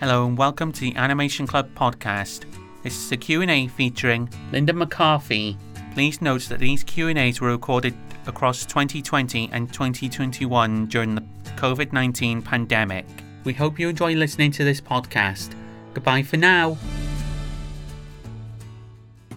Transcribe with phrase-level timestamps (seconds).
[0.00, 2.46] Hello and welcome to the Animation Club podcast.
[2.82, 5.58] This is a Q&A featuring Linda McCarthy.
[5.92, 7.94] Please note that these Q&As were recorded
[8.26, 11.20] across 2020 and 2021 during the
[11.56, 13.04] COVID-19 pandemic.
[13.44, 15.54] We hope you enjoy listening to this podcast.
[15.92, 16.78] Goodbye for now.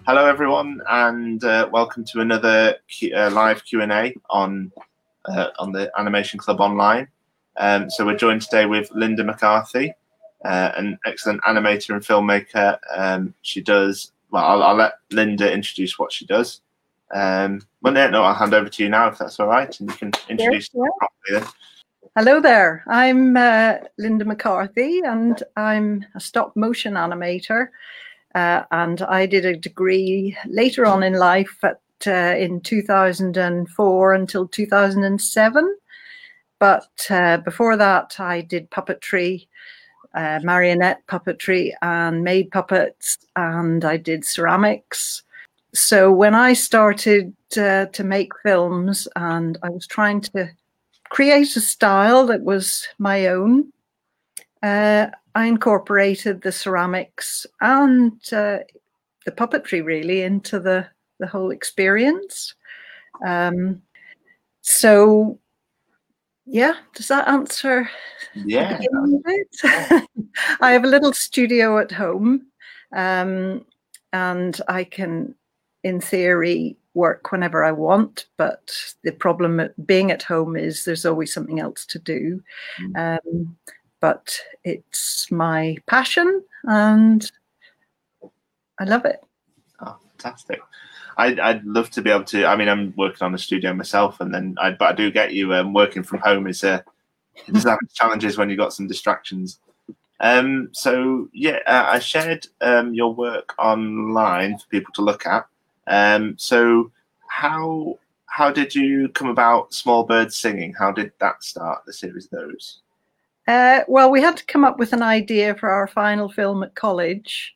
[0.06, 4.72] Hello, everyone, and uh, welcome to another Q- uh, live Q and A on
[5.26, 7.08] uh, on the Animation Club online.
[7.58, 9.92] Um, so we're joined today with Linda McCarthy,
[10.44, 12.78] uh, an excellent animator and filmmaker.
[12.94, 14.44] Um, she does well.
[14.44, 16.60] I'll, I'll, let Linda introduce what she does.
[17.12, 19.96] Um, no, no, I'll hand over to you now if that's all right, and you
[19.96, 20.84] can introduce yeah.
[20.98, 21.40] properly.
[21.40, 21.52] Then.
[22.16, 22.84] Hello there.
[22.86, 27.68] I'm uh, Linda McCarthy, and I'm a stop motion animator.
[28.34, 34.48] Uh, and I did a degree later on in life at, uh, in 2004 until
[34.48, 35.76] 2007.
[36.58, 39.46] But uh, before that, I did puppetry,
[40.14, 45.22] uh, marionette puppetry, and made puppets, and I did ceramics.
[45.74, 50.48] So when I started uh, to make films, and I was trying to
[51.10, 53.72] create a style that was my own,
[54.62, 58.58] uh, I incorporated the ceramics and uh,
[59.26, 60.86] the puppetry really into the,
[61.18, 62.54] the whole experience.
[63.26, 63.82] Um,
[64.62, 65.38] so,
[66.46, 67.88] yeah, does that answer?
[68.34, 68.80] Yeah.
[70.60, 72.46] I have a little studio at home,
[72.94, 73.64] um,
[74.12, 75.34] and I can,
[75.82, 78.26] in theory, work whenever I want.
[78.36, 78.72] But
[79.02, 82.42] the problem being at home is there's always something else to do.
[82.80, 83.18] Mm.
[83.26, 83.56] Um,
[84.00, 87.30] but it's my passion and
[88.78, 89.20] I love it.
[89.80, 90.60] Oh, fantastic.
[91.16, 92.46] I'd, I'd love to be able to.
[92.46, 95.32] I mean, I'm working on a studio myself, and then I, but I do get
[95.32, 95.54] you.
[95.54, 96.84] Um, working from home is it
[97.52, 99.60] does have challenges when you've got some distractions.
[100.20, 105.46] Um, so yeah, uh, I shared um, your work online for people to look at.
[105.86, 106.90] Um, so
[107.26, 110.72] how how did you come about Small Birds Singing?
[110.72, 111.84] How did that start?
[111.86, 112.80] The series those.
[113.46, 116.74] Uh, well, we had to come up with an idea for our final film at
[116.74, 117.54] college.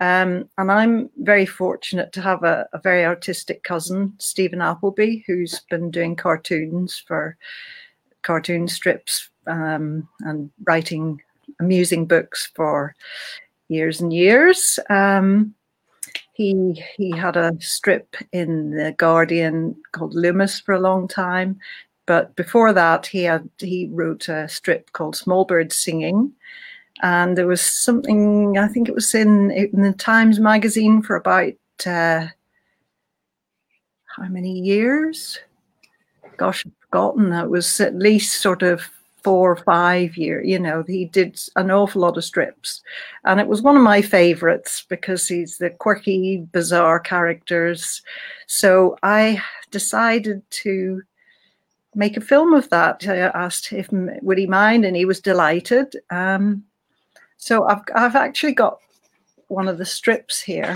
[0.00, 5.60] Um, and I'm very fortunate to have a, a, very artistic cousin, Steven Appleby, who's
[5.70, 7.36] been doing cartoons for
[8.22, 11.20] cartoon strips um, and writing
[11.60, 12.94] amusing books for
[13.68, 14.78] years and years.
[14.88, 15.54] Um,
[16.32, 21.58] he he had a strip in the Guardian called Loomus for a long time,
[22.06, 26.32] but before that, he had he wrote a strip called Small Birds Singing,
[27.00, 31.54] and there was something I think it was in in the Times magazine for about
[31.86, 32.26] uh,
[34.16, 35.38] how many years?
[36.36, 37.32] Gosh, I've forgotten.
[37.32, 38.82] It was at least sort of
[39.22, 40.46] four or five years.
[40.46, 42.82] You know, he did an awful lot of strips,
[43.24, 48.02] and it was one of my favorites because he's the quirky, bizarre characters.
[48.46, 51.02] So I decided to
[51.94, 53.06] make a film of that.
[53.06, 55.94] I asked if would he mind, and he was delighted.
[56.10, 56.64] Um,
[57.38, 58.78] so I've I've actually got
[59.46, 60.74] one of the strips here,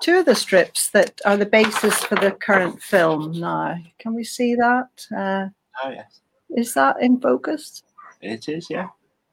[0.00, 3.38] two of the strips that are the basis for the current film.
[3.38, 5.06] Now, can we see that?
[5.16, 5.48] Uh,
[5.84, 6.20] oh yes.
[6.50, 7.82] Is that in focus?
[8.20, 8.88] It is, yeah.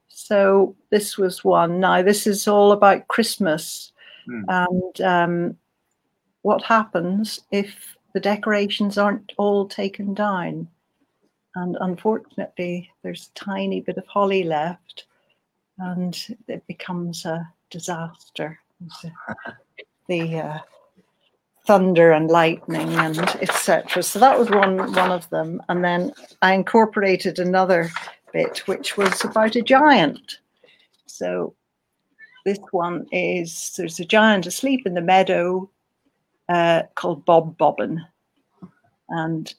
[0.08, 1.80] So this was one.
[1.80, 3.92] Now this is all about Christmas,
[4.26, 4.44] hmm.
[4.48, 5.58] and um,
[6.42, 10.68] what happens if the decorations aren't all taken down.
[11.56, 15.06] And unfortunately, there's a tiny bit of holly left,
[15.80, 18.60] and it becomes a disaster.
[20.08, 20.60] the uh,
[21.66, 24.02] thunder and lightning and etc.
[24.02, 27.90] So that was one one of them, and then I incorporated another
[28.34, 30.40] bit, which was about a giant.
[31.06, 31.56] So
[32.46, 35.70] this one is there's a giant asleep in the meadow
[36.48, 38.02] uh, called Bob Bobbin,
[39.10, 39.54] and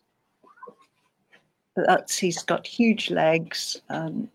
[1.76, 3.82] that's he's got huge legs.
[3.90, 4.30] Um,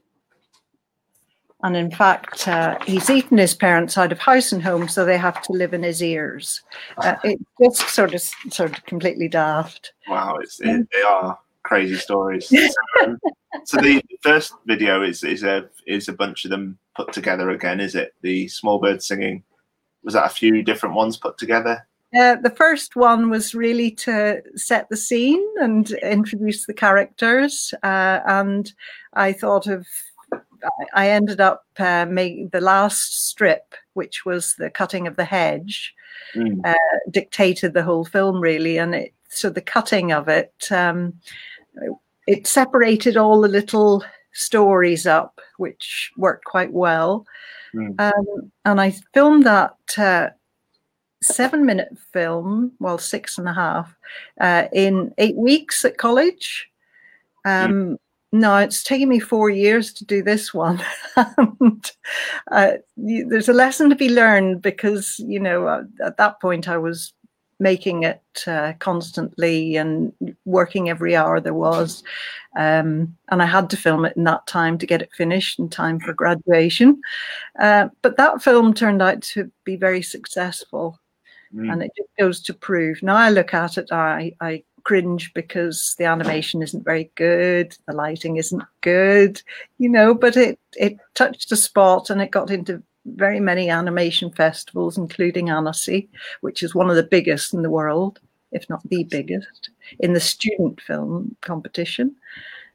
[1.64, 5.18] and in fact, uh, he's eaten his parents out of house and home, so they
[5.18, 6.62] have to live in his ears.
[6.98, 9.94] Uh, it's just sort of, sort of completely daft.
[10.08, 12.48] Wow, it's, it, they are crazy stories.
[12.50, 13.18] so,
[13.66, 17.80] so the first video is is a is a bunch of them put together again.
[17.80, 19.44] Is it the small bird singing?
[20.04, 21.88] Was that a few different ones put together?
[22.16, 27.74] Uh, the first one was really to set the scene and introduce the characters.
[27.82, 28.72] Uh, and
[29.14, 29.88] I thought of,
[30.94, 35.94] I ended up uh, making the last strip, which was the cutting of the hedge,
[36.36, 36.60] mm.
[36.66, 38.78] Uh, dictated the whole film really.
[38.78, 41.14] And it, so the cutting of it, um,
[42.28, 47.26] it separated all the little stories up, which worked quite well.
[47.74, 48.00] Mm.
[48.00, 50.30] Um, and I filmed that uh,
[51.22, 53.96] seven minute film, well, six and a half,
[54.40, 56.70] uh, in eight weeks at college.
[57.46, 57.98] Um,
[58.34, 60.82] No, it's taken me four years to do this one.
[61.16, 61.92] and,
[62.52, 66.78] uh, there's a lesson to be learned because, you know, uh, at that point I
[66.78, 67.14] was
[67.60, 70.12] making it uh, constantly and
[70.46, 72.04] working every hour there was.
[72.58, 75.70] Um, and I had to film it in that time to get it finished in
[75.70, 77.00] time for graduation.
[77.60, 81.00] Uh, but that film turned out to be very successful.
[81.54, 81.72] Mm.
[81.72, 83.04] And it just goes to prove.
[83.04, 87.94] Now I look at it, I, I cringe because the animation isn't very good, the
[87.94, 89.42] lighting isn't good,
[89.78, 94.32] you know, but it, it touched a spot and it got into very many animation
[94.32, 96.10] festivals, including Annecy,
[96.42, 98.20] which is one of the biggest in the world,
[98.52, 99.70] if not the biggest,
[100.00, 102.16] in the student film competition.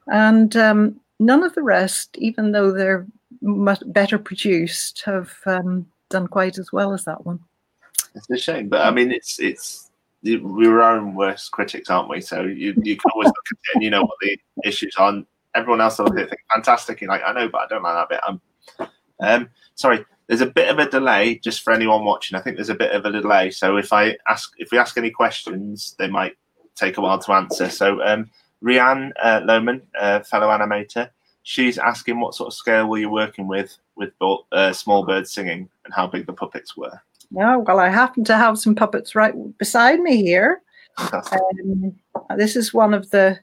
[0.07, 3.07] And um, none of the rest, even though they're
[3.41, 7.39] much better produced, have um, done quite as well as that one.
[8.15, 9.88] It's a shame, but I mean, it's it's
[10.23, 12.21] we're our own worst critics, aren't we?
[12.21, 15.23] So you you can always look at it and you know what the issues are.
[15.55, 17.01] Everyone else will look at it think fantastic.
[17.01, 18.19] You're like, I know, but I don't like that bit.
[18.27, 18.41] I'm
[19.21, 20.05] um, sorry.
[20.27, 22.37] There's a bit of a delay just for anyone watching.
[22.37, 23.49] I think there's a bit of a delay.
[23.49, 26.37] So if I ask, if we ask any questions, they might
[26.75, 27.67] take a while to answer.
[27.69, 28.29] So um,
[28.63, 31.09] Rianne uh, Lohman, uh, fellow animator,
[31.43, 34.11] she's asking what sort of scale were you working with with
[34.51, 37.01] uh, Small Birds Singing and how big the puppets were.
[37.31, 40.61] Yeah, well, I happen to have some puppets right beside me here.
[41.13, 41.95] Um,
[42.35, 43.39] this is one of the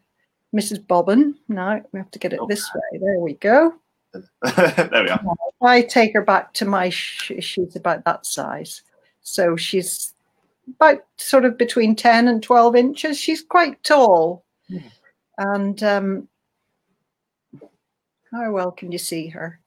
[0.55, 0.87] Mrs.
[0.87, 1.35] Bobbin.
[1.49, 2.47] Now we have to get it Oh.
[2.47, 2.99] this way.
[3.01, 3.75] There we go.
[4.13, 5.21] there we are.
[5.25, 8.83] If I take her back to my, sh- she's about that size.
[9.23, 10.13] So she's
[10.69, 13.19] about sort of between 10 and 12 inches.
[13.19, 14.45] She's quite tall.
[14.69, 14.79] Hmm.
[15.39, 16.29] And um,
[18.33, 19.61] how well can you see her?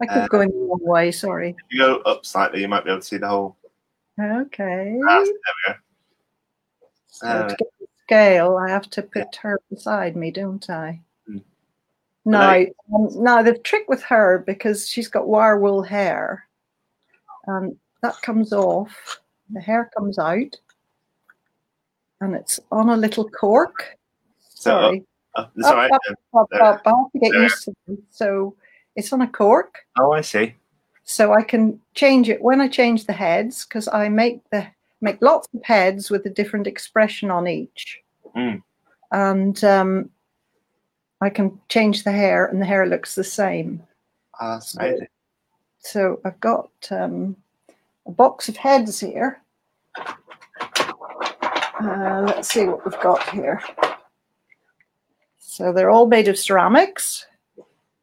[0.00, 1.50] I keep Uh, going the wrong way, sorry.
[1.50, 3.56] If you go up slightly, you might be able to see the whole.
[4.20, 5.00] Okay.
[5.06, 5.78] Ah, there we go.
[7.06, 11.00] So Uh, to get the scale, I have to put her beside me, don't I?
[11.28, 11.42] Mm.
[12.26, 12.76] Now, Right.
[12.94, 16.46] um, now the trick with her because she's got wire wool hair,
[17.46, 19.20] and that comes off.
[19.50, 20.56] The hair comes out,
[22.20, 23.96] and it's on a little cork.
[24.40, 25.00] So,
[25.36, 25.90] uh, Sorry, Oh, right.
[25.92, 26.00] up,
[26.34, 26.62] up, there.
[26.62, 26.82] up.
[26.86, 27.42] I have to get There.
[27.42, 27.98] used to it.
[28.10, 28.56] So
[28.96, 29.78] it's on a cork.
[29.98, 30.54] Oh, I see.
[31.04, 34.66] so I can change it when I change the heads because I make the
[35.00, 38.00] make lots of heads with a different expression on each,
[38.34, 38.62] Mm.
[39.12, 40.10] and um,
[41.20, 43.82] I can change the hair, and the hair looks the same.
[44.40, 45.08] Oh, that's amazing.
[45.78, 47.36] So I've got um,
[48.06, 49.40] a box of heads here.
[51.80, 53.62] Uh, let's see what we've got here.
[55.38, 57.26] So they're all made of ceramics,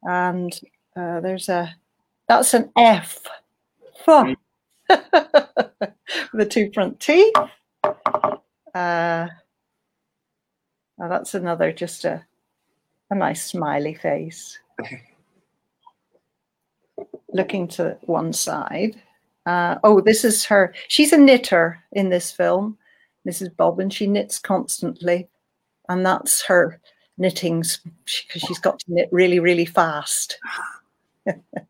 [0.03, 0.59] and
[0.95, 1.75] uh, there's a
[2.27, 3.19] that's an F.
[6.33, 7.33] The two front teeth.
[7.85, 9.27] Uh,
[10.97, 12.25] now that's another just a
[13.11, 14.59] a nice smiley face.
[17.31, 19.01] Looking to one side.
[19.45, 20.73] Uh, oh, this is her.
[20.87, 22.77] She's a knitter in this film,
[23.27, 23.55] Mrs.
[23.55, 23.89] Bobbin.
[23.89, 25.27] She knits constantly,
[25.89, 26.79] and that's her
[27.17, 30.39] knitting because she's got to knit really, really fast.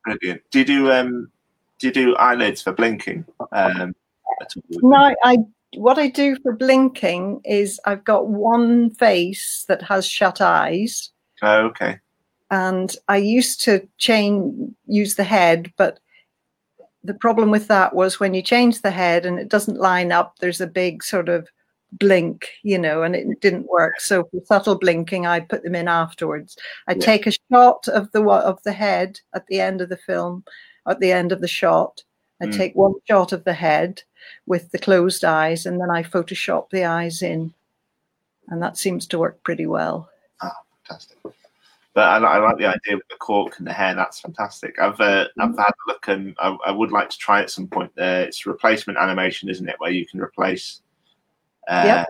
[0.03, 0.41] Brilliant.
[0.51, 1.31] Do you do um
[1.79, 3.25] do you do eyelids for blinking?
[3.51, 3.95] Um.
[4.69, 5.37] No, I
[5.75, 11.65] what I do for blinking is I've got one face that has shut eyes, Oh,
[11.67, 11.99] okay.
[12.51, 15.99] and I used to chain use the head, but
[17.03, 20.39] the problem with that was when you change the head and it doesn't line up,
[20.39, 21.49] there's a big sort of
[21.99, 23.99] blink, you know, and it didn't work.
[23.99, 26.57] So for subtle blinking, I put them in afterwards.
[26.87, 27.05] I Yeah.
[27.05, 30.43] take a shot of the of the head at the end of the film,
[30.87, 32.03] at the end of the shot.
[32.41, 32.57] I Mm.
[32.57, 34.01] take one shot of the head
[34.47, 37.53] with the closed eyes, and then I Photoshop the eyes in,
[38.47, 40.09] and that seems to work pretty well.
[40.41, 41.17] Ah, fantastic.
[41.93, 43.93] But I, I like the idea with the cork and the hair.
[43.93, 44.79] That's fantastic.
[44.79, 47.67] I've uh, I've had a look and I, I would like to try at some
[47.67, 47.91] point.
[47.99, 49.75] Uh, it's replacement animation, isn't it?
[49.77, 50.81] Where you can replace
[51.67, 52.09] uh, Yep.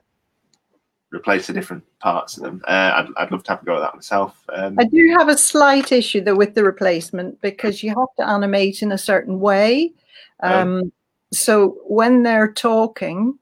[1.11, 2.61] replace the different parts of them.
[2.67, 4.43] Uh, I'd, I'd love to have a go at that myself.
[4.53, 8.27] Um, I do have a slight issue though with the replacement because you have to
[8.27, 9.93] animate in a certain way.
[10.41, 10.61] Oh.
[10.61, 10.91] Um,
[11.31, 13.37] so when they're talking,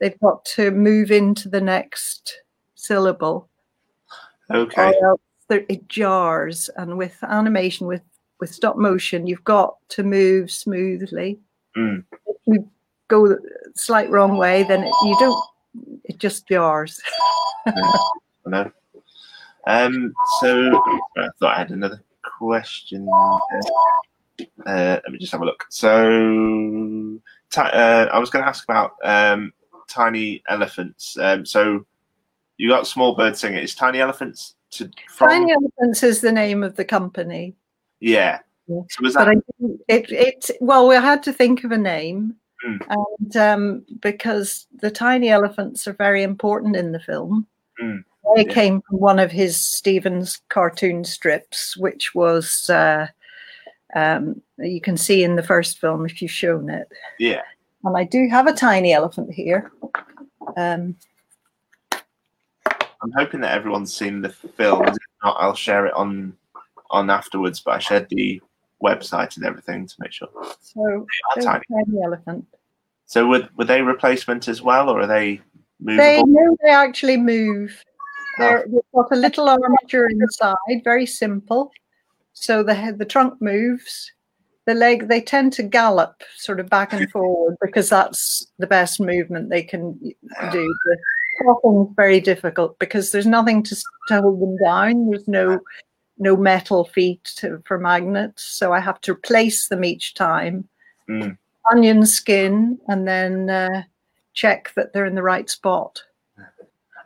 [0.00, 2.42] they've got to move into the next
[2.74, 3.48] syllable,
[4.50, 4.94] okay.
[5.00, 5.20] or else
[5.68, 6.70] it jars.
[6.76, 8.02] And with animation, with
[8.40, 11.38] with stop motion, you've got to move smoothly.
[11.76, 12.04] Mm.
[13.08, 13.38] Go the
[13.74, 15.44] slight wrong way, then it, you don't.
[16.04, 17.00] It just jars.
[17.66, 17.72] I
[18.46, 18.70] know.
[19.66, 20.82] Um, so
[21.18, 22.02] I thought I had another
[22.38, 23.08] question.
[24.66, 25.64] Uh, let me just have a look.
[25.70, 27.18] So
[27.56, 29.52] uh, I was going to ask about um,
[29.88, 31.16] tiny elephants.
[31.18, 31.84] Um, so
[32.56, 33.58] you got small bird singing.
[33.58, 35.30] Is tiny elephants to from...
[35.30, 37.54] tiny elephants is the name of the company.
[38.00, 38.40] Yeah.
[38.68, 39.26] So was that...
[39.26, 42.36] But I, it it well, we had to think of a name,
[42.66, 42.86] mm.
[42.88, 47.46] and um, because the tiny elephants are very important in the film.
[47.80, 48.04] Mm.
[48.34, 48.52] They yeah.
[48.52, 53.06] came from one of his Stevens cartoon strips, which was uh,
[53.94, 56.88] um, you can see in the first film if you've shown it.
[57.18, 57.42] Yeah.
[57.84, 59.70] And I do have a tiny elephant here.
[60.56, 60.96] Um,
[63.02, 64.82] I'm hoping that everyone's seen the film.
[64.86, 66.36] If not, I'll share it on
[66.90, 67.60] on afterwards.
[67.60, 68.40] But I shared the
[68.82, 70.28] website and everything to make sure.
[70.60, 71.06] So
[71.40, 71.64] tiny.
[71.70, 72.46] tiny elephant.
[73.06, 75.40] So were, were they replacement as well, or are they
[75.80, 76.04] movable?
[76.04, 77.82] They no, they actually move.
[78.38, 78.62] Oh.
[78.66, 81.70] They've got a little armature inside, very simple.
[82.32, 84.12] So the head, the trunk moves.
[84.66, 89.00] The leg, they tend to gallop sort of back and forward because that's the best
[89.00, 90.14] movement they can do.
[90.84, 90.98] The
[91.40, 93.76] is very difficult because there's nothing to,
[94.08, 95.10] to hold them down.
[95.10, 95.60] There's no
[96.18, 100.66] no metal feet to, for magnets, so I have to replace them each time.
[101.08, 101.36] Mm.
[101.70, 103.82] Onion skin, and then uh,
[104.34, 106.02] check that they're in the right spot.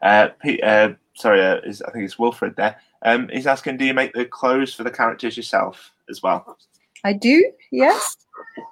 [0.02, 2.76] Uh, Pete, uh, sorry, uh, is, I think it's Wilfred there.
[3.02, 6.58] Um, he's asking, do you make the clothes for the characters yourself as well?
[7.04, 8.16] I do, yes.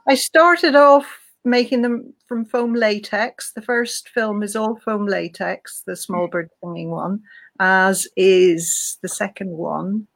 [0.07, 1.07] I started off
[1.45, 3.52] making them from foam latex.
[3.52, 7.23] The first film is all foam latex, the small bird singing one,
[7.61, 10.07] as is the second one.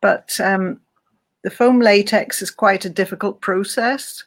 [0.00, 0.80] But um,
[1.44, 4.24] the foam latex is quite a difficult process.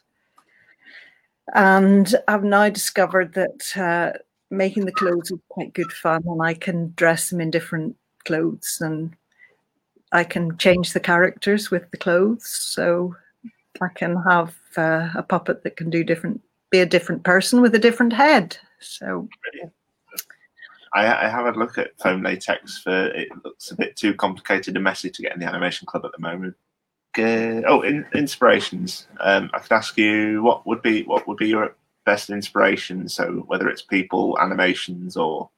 [1.52, 4.18] And I've now discovered that uh,
[4.50, 8.78] making the clothes is quite good fun and I can dress them in different clothes
[8.80, 9.14] and
[10.12, 12.46] I can change the characters with the clothes.
[12.48, 13.14] So
[13.80, 17.74] I can have uh, a puppet that can do different, be a different person with
[17.74, 18.56] a different head.
[18.80, 19.28] So.
[20.94, 24.76] I, I have a look at foam latex for it looks a bit too complicated
[24.76, 26.54] and messy to get in the animation club at the moment.
[27.18, 29.06] Uh, oh, in, inspirations.
[29.20, 33.08] Um, I could ask you what would be what would be your best inspiration.
[33.08, 35.48] So whether it's people, animations, or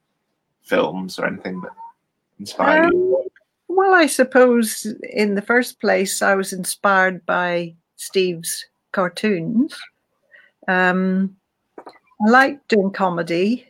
[0.63, 1.73] films, or anything that
[2.39, 3.31] inspire um, you.
[3.69, 9.77] Well, I suppose in the first place, I was inspired by Steve's cartoons.
[10.69, 11.37] Um,
[11.79, 13.67] I like doing comedy.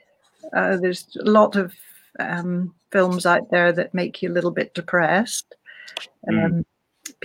[0.55, 1.75] Uh, there's a lot of
[2.21, 5.55] um, films out there that make you a little bit depressed.
[6.29, 6.65] Mm.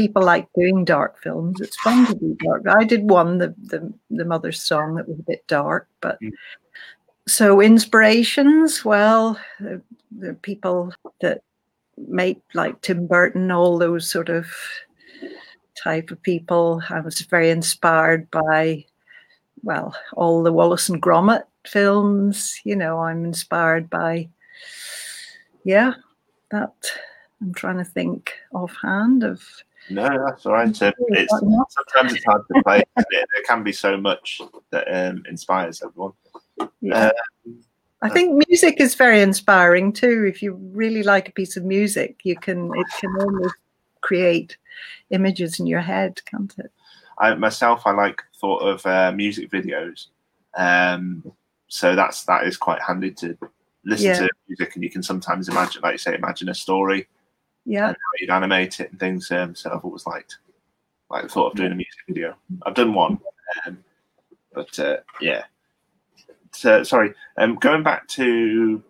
[0.02, 1.62] People like doing dark films.
[1.62, 2.64] It's fun to do dark.
[2.68, 6.32] I did one, the the, the mother's song, that was a bit dark, but mm.
[7.28, 8.84] so inspirations.
[8.84, 9.82] Well, the,
[10.12, 11.42] the people that
[12.08, 14.48] make like Tim Burton, all those sort of
[15.76, 16.82] type of people.
[16.90, 18.86] I was very inspired by,
[19.64, 22.60] well, all the Wallace and Gromit films.
[22.64, 24.30] You know, I'm inspired by,
[25.64, 25.94] yeah,
[26.50, 26.74] that.
[27.42, 29.42] I'm trying to think offhand of
[29.90, 30.70] no, that's all right.
[30.70, 32.84] it's, sometimes it's hard to play.
[32.96, 36.14] there can be so much that um, inspires everyone.
[36.82, 37.12] Yeah.
[37.46, 37.64] Um,
[38.04, 40.26] I think music is very inspiring too.
[40.28, 43.56] If you really like a piece of music, you can it can almost
[44.02, 44.58] create
[45.12, 46.72] images in your head, can't it?
[47.20, 50.08] I myself, I like thought of uh, music videos,
[50.56, 51.32] um,
[51.68, 53.38] so that's that is quite handy to
[53.86, 54.20] listen yeah.
[54.20, 57.08] to music, and you can sometimes imagine, like you say, imagine a story
[57.66, 57.94] yeah.
[58.20, 60.38] You'd animate it and things um, so i've always liked.
[61.10, 62.36] Like the thought of doing a music video.
[62.66, 63.20] I've done one
[63.66, 63.84] um,
[64.54, 65.44] but uh, yeah.
[66.54, 68.84] So, sorry um, going back to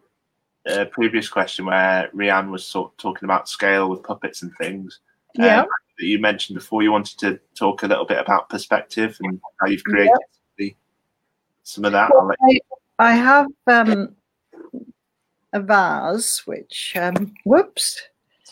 [0.68, 5.00] a previous question where Rianne was sort of talking about scale with puppets and things
[5.40, 5.63] um, yeah.
[5.98, 9.68] that you mentioned before you wanted to talk a little bit about perspective and how
[9.68, 10.13] you've created
[10.58, 10.75] the,
[11.63, 12.12] some of that.
[12.13, 12.60] Well, I,
[13.00, 14.16] I, have um,
[15.54, 18.01] a vase which um, whoops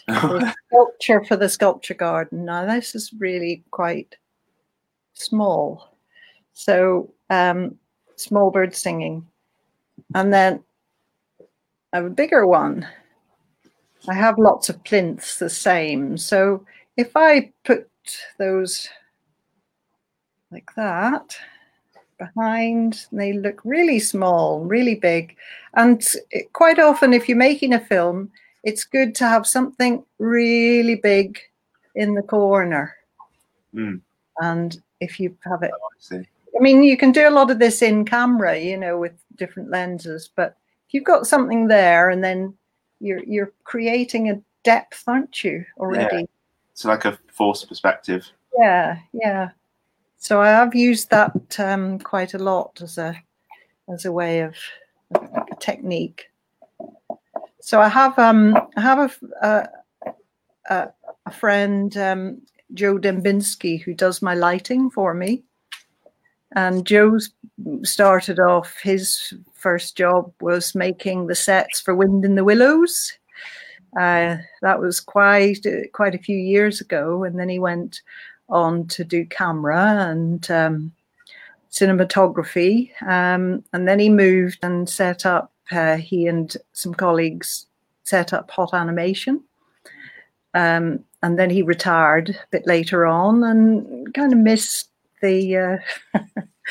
[0.67, 2.45] sculpture for the sculpture garden.
[2.45, 4.15] Now this is really quite
[5.13, 5.95] small.
[6.53, 7.75] So um,
[8.15, 9.25] small bird singing.
[10.15, 10.63] And then
[11.93, 12.87] I have a bigger one.
[14.07, 16.17] I have lots of plinths the same.
[16.17, 16.65] So
[16.97, 17.89] if I put
[18.37, 18.87] those
[20.51, 21.37] like that
[22.17, 25.35] behind, they look really small, really big.
[25.75, 26.05] And
[26.53, 28.31] quite often, if you're making a film,
[28.63, 31.39] it's good to have something really big
[31.95, 32.95] in the corner.
[33.73, 34.01] Mm.
[34.41, 36.25] And if you have it, oh, I,
[36.57, 39.69] I mean, you can do a lot of this in camera, you know, with different
[39.69, 40.29] lenses.
[40.35, 42.53] But if you've got something there, and then
[42.99, 46.17] you're you're creating a depth, aren't you, already?
[46.17, 46.25] Yeah.
[46.71, 48.29] It's like a forced perspective.
[48.57, 49.49] Yeah, yeah.
[50.17, 53.15] So I have used that um, quite a lot as a
[53.91, 54.55] as a way of
[55.13, 56.29] a technique.
[57.61, 59.69] So I have um I have a
[60.69, 60.89] a,
[61.25, 62.41] a friend um,
[62.73, 65.43] Joe Dembinski who does my lighting for me,
[66.55, 67.17] and Joe
[67.83, 73.13] started off his first job was making the sets for Wind in the Willows.
[73.99, 78.01] Uh, that was quite quite a few years ago, and then he went
[78.47, 80.91] on to do camera and um,
[81.71, 85.51] cinematography, um, and then he moved and set up.
[85.71, 87.67] Uh, he and some colleagues
[88.03, 89.43] set up Hot Animation,
[90.53, 94.89] um, and then he retired a bit later on and kind of missed
[95.21, 95.81] the
[96.13, 96.19] uh,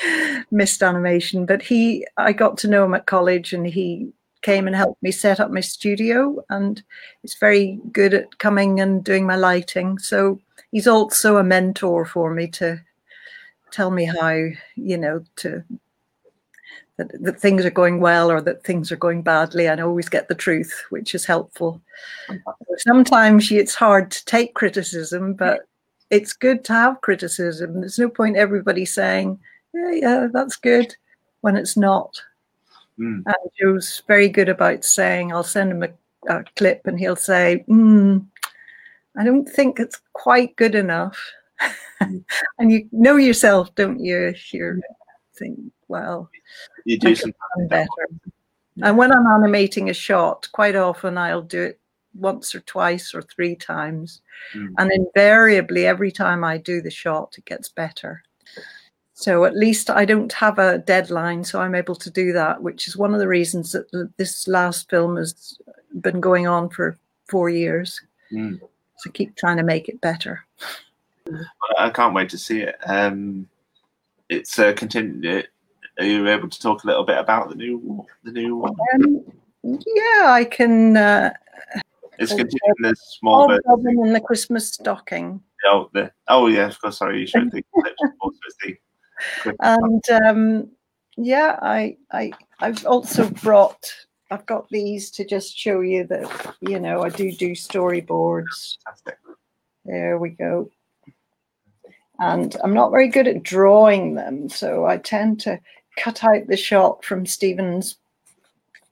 [0.50, 1.46] missed animation.
[1.46, 4.12] But he, I got to know him at college, and he
[4.42, 6.42] came and helped me set up my studio.
[6.48, 6.82] And
[7.22, 9.98] he's very good at coming and doing my lighting.
[9.98, 10.40] So
[10.70, 12.80] he's also a mentor for me to
[13.70, 14.30] tell me how
[14.76, 15.62] you know to
[16.98, 19.68] that, that things are going well or that things are going badly.
[19.68, 21.80] I always get the truth, which is helpful.
[22.76, 25.60] Sometimes it's hard to take criticism, but
[26.10, 27.80] it's good to have criticism.
[27.80, 29.38] There's no point everybody saying,
[29.72, 30.94] yeah, yeah, that's good
[31.40, 32.20] when it's not.
[32.98, 33.22] Mm.
[33.24, 35.90] And Joe's very good about saying, I'll send him a,
[36.28, 38.26] a clip and he'll say, mm,
[39.16, 41.16] I don't think it's quite good enough.
[42.02, 42.24] Mm.
[42.58, 44.18] and you know yourself, don't you?
[44.18, 44.80] If you're
[45.36, 46.30] thinking, well,
[46.88, 48.08] you do something better.
[48.82, 51.80] And when I'm animating a shot, quite often I'll do it
[52.14, 54.22] once or twice or three times.
[54.54, 54.72] Mm.
[54.78, 58.22] And invariably, every time I do the shot, it gets better.
[59.12, 62.86] So at least I don't have a deadline, so I'm able to do that, which
[62.88, 65.58] is one of the reasons that this last film has
[66.00, 66.96] been going on for
[67.28, 68.00] four years.
[68.32, 68.60] Mm.
[68.98, 70.46] So keep trying to make it better.
[71.76, 72.76] I can't wait to see it.
[72.86, 73.48] Um,
[74.28, 75.42] it's uh, continue.
[75.98, 78.74] Are you able to talk a little bit about the new the new one?
[78.94, 79.24] Um,
[79.64, 80.96] yeah, I can.
[80.96, 81.32] Uh,
[82.18, 83.60] it's continuing the small bit.
[83.66, 85.40] in the Christmas stocking.
[85.64, 86.98] Oh, the, oh yeah, of course.
[86.98, 87.64] Sorry, you showed the
[89.60, 90.70] and um,
[91.16, 93.92] yeah, I I I've also brought.
[94.30, 98.76] I've got these to just show you that you know I do do storyboards.
[98.84, 99.18] Fantastic.
[99.84, 100.70] There we go.
[102.20, 105.58] And I'm not very good at drawing them, so I tend to
[105.98, 107.96] cut out the shot from Steven's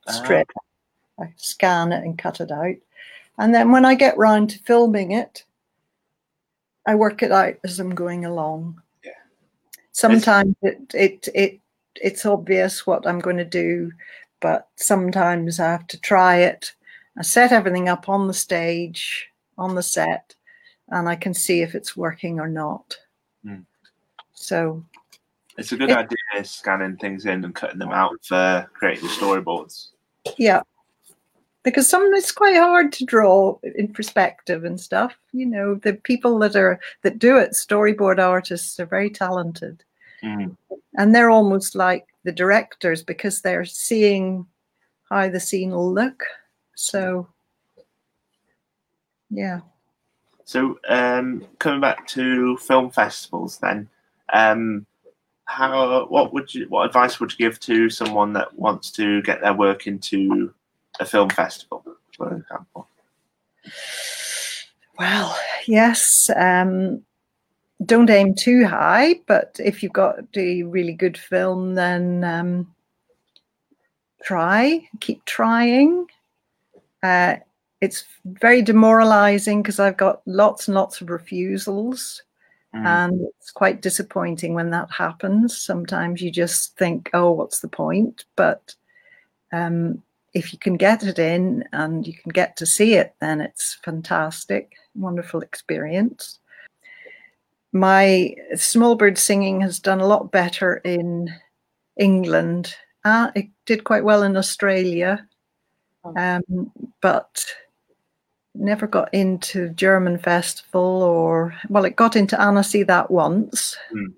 [0.08, 0.48] strip.
[1.18, 2.76] Uh, I scan it and cut it out.
[3.38, 5.44] And then when I get round to filming it,
[6.86, 8.80] I work it out as I'm going along.
[9.04, 9.12] Yeah.
[9.92, 11.60] Sometimes it, it it
[11.96, 13.92] it's obvious what I'm going to do,
[14.40, 16.72] but sometimes I have to try it.
[17.18, 20.34] I set everything up on the stage, on the set,
[20.88, 22.96] and I can see if it's working or not.
[23.44, 23.64] Mm.
[24.34, 24.84] So
[25.58, 29.88] it's a good it, idea scanning things in and cutting them out for creating storyboards.
[30.36, 30.62] Yeah.
[31.62, 35.16] Because some it's quite hard to draw in perspective and stuff.
[35.32, 39.82] You know, the people that are that do it, storyboard artists, are very talented.
[40.22, 40.56] Mm.
[40.96, 44.46] And they're almost like the directors because they're seeing
[45.10, 46.22] how the scene will look.
[46.76, 47.26] So
[49.30, 49.60] yeah.
[50.44, 53.88] So um, coming back to film festivals then,
[54.32, 54.86] um,
[55.46, 59.40] how what would you what advice would you give to someone that wants to get
[59.40, 60.52] their work into
[61.00, 61.84] a film festival,
[62.16, 62.88] for example?
[64.98, 66.30] Well, yes.
[66.34, 67.02] Um,
[67.84, 72.74] don't aim too high, but if you've got a really good film, then um,
[74.22, 76.06] try, keep trying.
[77.02, 77.36] Uh,
[77.80, 82.22] it's very demoralizing because I've got lots and lots of refusals.
[82.76, 82.86] Mm.
[82.86, 85.56] And it's quite disappointing when that happens.
[85.60, 88.24] Sometimes you just think, oh, what's the point?
[88.36, 88.74] But
[89.52, 90.02] um,
[90.34, 93.78] if you can get it in and you can get to see it, then it's
[93.82, 96.38] fantastic, wonderful experience.
[97.72, 101.32] My small bird singing has done a lot better in
[101.96, 102.74] England.
[103.04, 105.26] Uh, it did quite well in Australia,
[106.04, 106.14] oh.
[106.16, 107.44] um, but
[108.58, 114.12] never got into German festival or well, it got into Annecy that once, mm.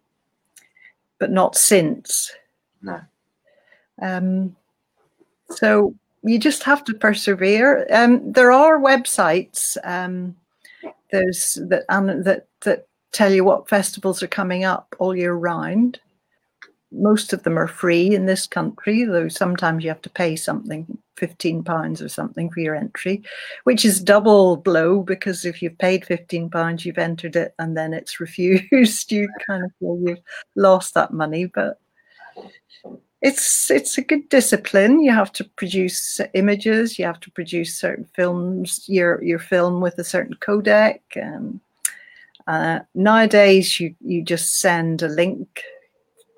[1.18, 2.33] but not since.
[2.83, 3.01] No.
[4.01, 4.57] Um,
[5.51, 7.87] so you just have to persevere.
[7.90, 9.77] Um, there are websites.
[9.85, 10.37] Um,
[11.11, 16.01] there's that um, that that tell you what festivals are coming up all year round.
[16.92, 20.87] Most of them are free in this country, though sometimes you have to pay something,
[21.16, 23.22] fifteen pounds or something for your entry,
[23.64, 27.92] which is double blow because if you've paid fifteen pounds, you've entered it, and then
[27.92, 29.12] it's refused.
[29.12, 30.22] You kind of feel you've
[30.57, 31.79] lost that money, but
[33.20, 35.01] it's it's a good discipline.
[35.01, 36.98] You have to produce images.
[36.98, 38.85] You have to produce certain films.
[38.88, 41.01] Your your film with a certain codec.
[41.16, 41.61] And
[42.46, 45.62] uh, nowadays, you you just send a link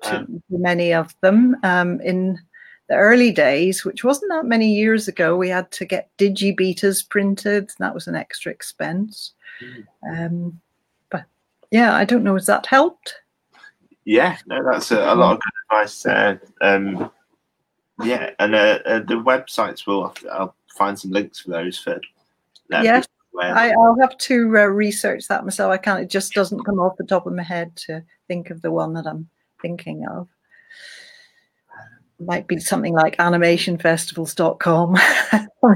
[0.03, 1.55] Um, many of them.
[1.63, 2.39] Um, in
[2.89, 7.63] the early days, which wasn't that many years ago, we had to get digibetas printed.
[7.63, 9.33] And that was an extra expense.
[10.11, 10.59] Um,
[11.09, 11.25] but
[11.69, 12.33] yeah, I don't know.
[12.33, 13.15] Has that helped?
[14.05, 16.41] Yeah, no, that's a, a lot of good advice there.
[16.61, 17.11] Um,
[18.03, 20.13] yeah, and uh, uh, the websites will.
[20.31, 21.99] I'll find some links for those for.
[22.69, 23.03] them Yeah.
[23.39, 25.71] I, I'll have to uh, research that myself.
[25.71, 26.01] I can't.
[26.01, 28.93] It just doesn't come off the top of my head to think of the one
[28.93, 29.29] that I'm
[29.61, 30.27] thinking of.
[32.19, 34.93] Might be something like animationfestivals.com.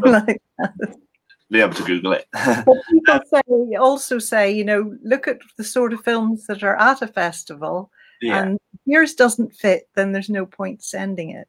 [0.06, 0.98] like that.
[1.52, 2.26] Be able to Google it.
[2.34, 6.76] But people say, also say, you know, look at the sort of films that are
[6.76, 11.48] at a festival, yeah, and if yours doesn't fit, then there's no point sending it.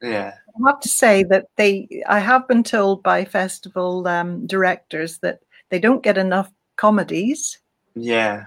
[0.00, 5.18] yeah, I have to say that they, I have been told by festival um, directors
[5.18, 7.58] that they don't get enough comedies.
[7.96, 8.44] yeah.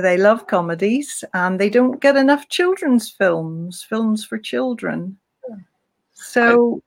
[0.00, 5.18] They love comedies, and they don't get enough children's films, films for children.
[6.12, 6.82] So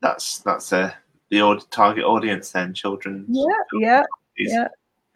[0.00, 0.92] That's that's uh,
[1.30, 3.26] the aud- target audience then, children.
[3.28, 3.46] yeah,
[3.80, 4.04] yeah,
[4.36, 4.68] yeah.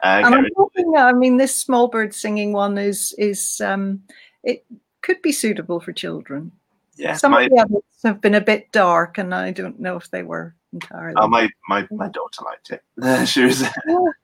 [0.03, 0.95] Uh, and I'm hoping.
[0.97, 4.03] I mean, this small bird singing one is is um,
[4.43, 4.65] it
[5.03, 6.53] could be suitable for children.
[6.97, 9.97] yeah, Some my, of the others have been a bit dark, and I don't know
[9.97, 11.15] if they were entirely.
[11.19, 12.83] oh, my my my daughter liked it.
[13.29, 13.65] she was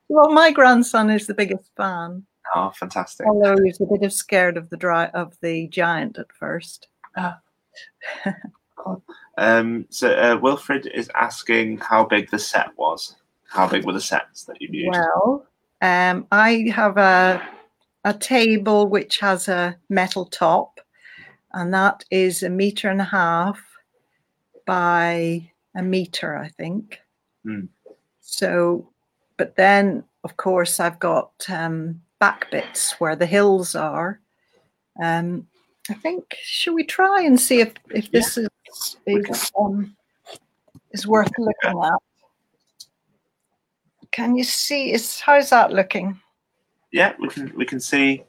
[0.09, 2.25] well, my grandson is the biggest fan.
[2.55, 3.27] Oh fantastic.
[3.27, 6.89] Although he was a bit of scared of the dry of the giant at first.
[9.37, 13.17] Um, so uh, Wilfred is asking how big the set was.
[13.49, 14.91] How big were the sets that you used?
[14.91, 15.47] Well,
[15.81, 17.43] um, I have a
[18.05, 20.81] a table which has a metal top,
[21.53, 23.61] and that is a meter and a half
[24.67, 27.01] by a meter, I think.
[27.45, 27.67] Hmm.
[28.21, 28.91] So,
[29.37, 34.19] but then of course I've got um, back bits where the hills are.
[35.03, 35.47] Um,
[35.91, 38.49] I think should we try and see if if this is
[39.07, 39.95] is um,
[40.93, 42.01] is worth looking at?
[44.11, 44.93] Can you see?
[44.93, 46.19] Is how's that looking?
[46.93, 48.23] Yeah, we can we can see.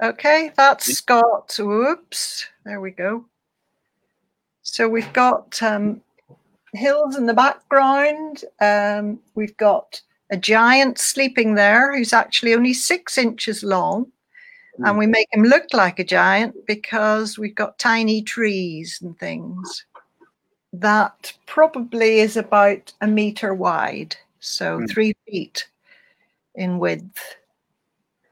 [0.00, 1.52] Okay, that's got.
[1.58, 2.46] Whoops!
[2.64, 3.24] There we go.
[4.62, 6.00] So we've got um,
[6.74, 8.44] hills in the background.
[8.60, 14.10] Um, we've got a giant sleeping there who's actually only six inches long,
[14.78, 14.98] and Hmm.
[14.98, 19.84] we make him look like a giant because we've got tiny trees and things.
[20.72, 24.86] That probably is about a meter wide, so Hmm.
[24.86, 25.68] three feet
[26.54, 27.36] in width.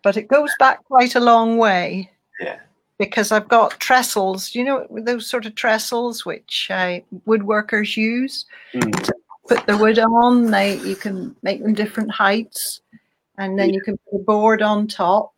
[0.02, 2.58] But it goes back quite a long way Yeah,
[2.98, 9.10] because I've got trestles, you know, those sort of trestles which uh, woodworkers use Mm.
[9.48, 10.50] Put the wood on.
[10.50, 12.80] They you can make them different heights,
[13.38, 15.32] and then you can put a board on top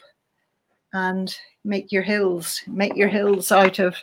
[0.93, 2.63] and make your hills.
[2.67, 3.97] Make your hills out of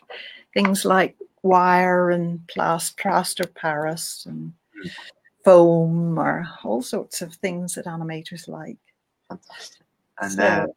[0.54, 4.92] things like wire and plaster, plaster Paris and Mm.
[5.46, 8.78] foam, or all sorts of things that animators like.
[9.30, 9.86] fantastic.
[10.22, 10.68] And So- uh,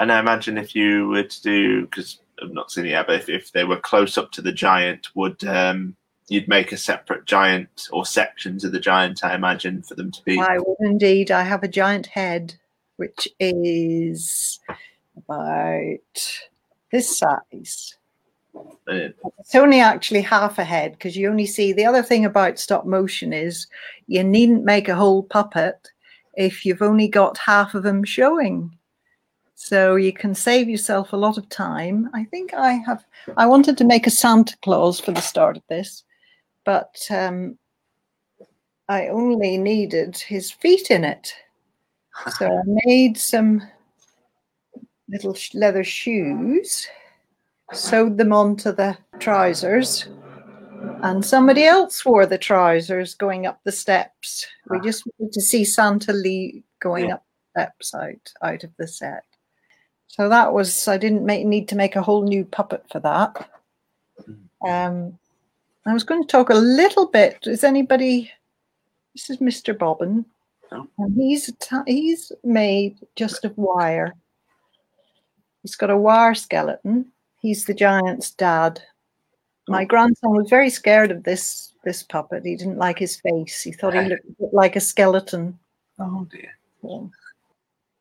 [0.00, 3.16] and I imagine if you were to do because I've not seen it yet, but
[3.16, 5.96] if, if they were close up to the giant, would um,
[6.28, 9.24] you'd make a separate giant or sections of the giant?
[9.24, 10.38] I imagine for them to be.
[10.38, 11.30] I would indeed.
[11.30, 12.54] I have a giant head,
[12.96, 14.60] which is
[15.16, 16.40] about
[16.92, 17.96] this size.
[18.86, 22.86] It's only actually half a head because you only see the other thing about stop
[22.86, 23.66] motion is
[24.06, 25.88] you needn't make a whole puppet
[26.34, 28.76] if you've only got half of them showing.
[29.54, 32.08] So you can save yourself a lot of time.
[32.14, 33.04] I think I have,
[33.36, 36.04] I wanted to make a Santa Claus for the start of this,
[36.68, 37.56] but um,
[38.90, 41.32] I only needed his feet in it.
[42.36, 43.62] So I made some
[45.08, 46.86] little leather shoes,
[47.72, 50.08] sewed them onto the trousers,
[51.02, 54.46] and somebody else wore the trousers going up the steps.
[54.68, 57.14] We just wanted to see Santa Lee going Yeah.
[57.14, 59.24] up the steps out out of the set.
[60.06, 63.48] So that was I didn't make, need to make a whole new puppet for that.
[64.68, 65.18] Um,
[65.88, 67.38] I was going to talk a little bit.
[67.44, 68.30] Is anybody?
[69.14, 69.76] This is Mr.
[69.76, 70.24] Bobbin,
[70.70, 70.86] Oh.
[70.98, 71.50] and he's
[71.86, 74.14] he's made just of wire.
[75.62, 77.10] He's got a wire skeleton.
[77.40, 78.82] He's the giant's dad.
[79.66, 79.86] My oh.
[79.86, 82.44] grandson was very scared of this this puppet.
[82.44, 83.62] He didn't like his face.
[83.62, 85.58] He thought he looked a bit like a skeleton.
[85.98, 86.54] Oh dear.
[86.82, 87.06] Yeah.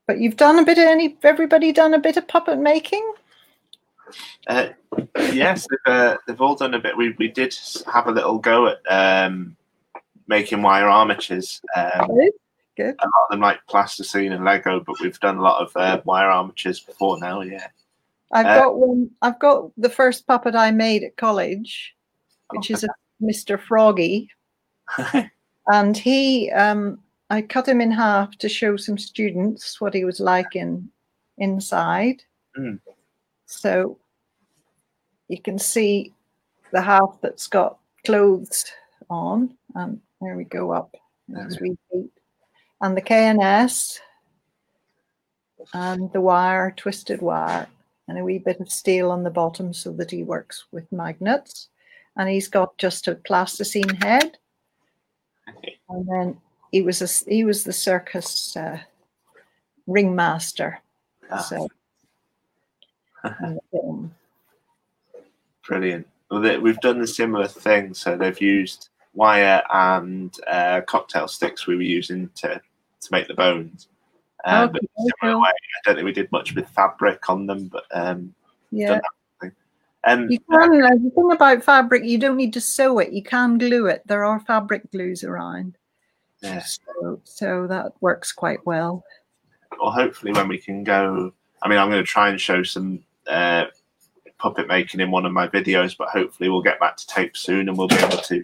[0.08, 1.18] But you've done a bit of any.
[1.24, 3.14] Everybody done a bit of puppet making.
[4.48, 4.70] Uh,
[5.34, 6.96] yes, they've, uh, they've all done a bit.
[6.98, 7.56] We we did
[7.92, 9.56] have a little go at um,
[10.28, 11.62] making wire armatures.
[11.76, 12.32] Um, Good.
[12.78, 12.96] Good.
[13.00, 16.00] a lot of them like plasticine and Lego, but we've done a lot of uh,
[16.06, 17.42] wire armatures before now.
[17.42, 17.68] Yeah.
[18.32, 19.10] I've Uh, got one.
[19.22, 21.96] I've got the first puppet I made at college,
[22.52, 22.90] which is a
[23.22, 23.60] Mr.
[23.60, 24.30] Froggy,
[25.68, 26.52] and he.
[26.52, 30.90] Um, I cut him in half to show some students what he was like in
[31.40, 32.22] inside.
[32.58, 32.80] Mm.
[33.48, 33.98] So
[35.28, 36.14] you can see
[36.72, 38.66] the half that's got clothes
[39.10, 40.96] on, and there we go up.
[41.28, 42.12] That's we feet.
[42.82, 44.00] And the K&S
[45.74, 47.68] and the wire, twisted wire,
[48.08, 51.70] and a wee bit of steel on the bottom so that he works with magnets.
[52.16, 54.38] And he's got just a plasticine head.
[55.90, 56.38] And then
[56.72, 58.80] he was a, he was the circus uh,
[59.86, 60.82] ringmaster.
[61.32, 61.38] Ah.
[61.38, 61.68] So
[63.72, 64.14] film.
[65.66, 66.08] Brilliant.
[66.30, 67.94] Well, they, we've done the similar thing.
[67.94, 72.62] So they've used wire and uh, cocktail sticks we were using to,
[73.02, 73.88] to make the bones.
[74.46, 77.68] Uh, but Okay, similar way, I don't think we did much with fabric on them,
[77.68, 78.34] but um,
[78.72, 79.00] Yeah.
[80.06, 80.84] um, You can.
[80.84, 83.12] Uh, the thing about fabric, you don't need to sew it.
[83.12, 84.04] You can glue it.
[84.06, 85.78] There are fabric glues around,
[86.42, 86.64] yeah.
[86.64, 89.04] so so that works quite well.
[89.82, 93.04] Or hopefully when we can go, I mean, I'm going to try and show some
[93.30, 93.66] uh,
[94.38, 97.70] puppet making in one of my videos, but hopefully we'll get back to tape soon
[97.70, 98.44] and we'll be able to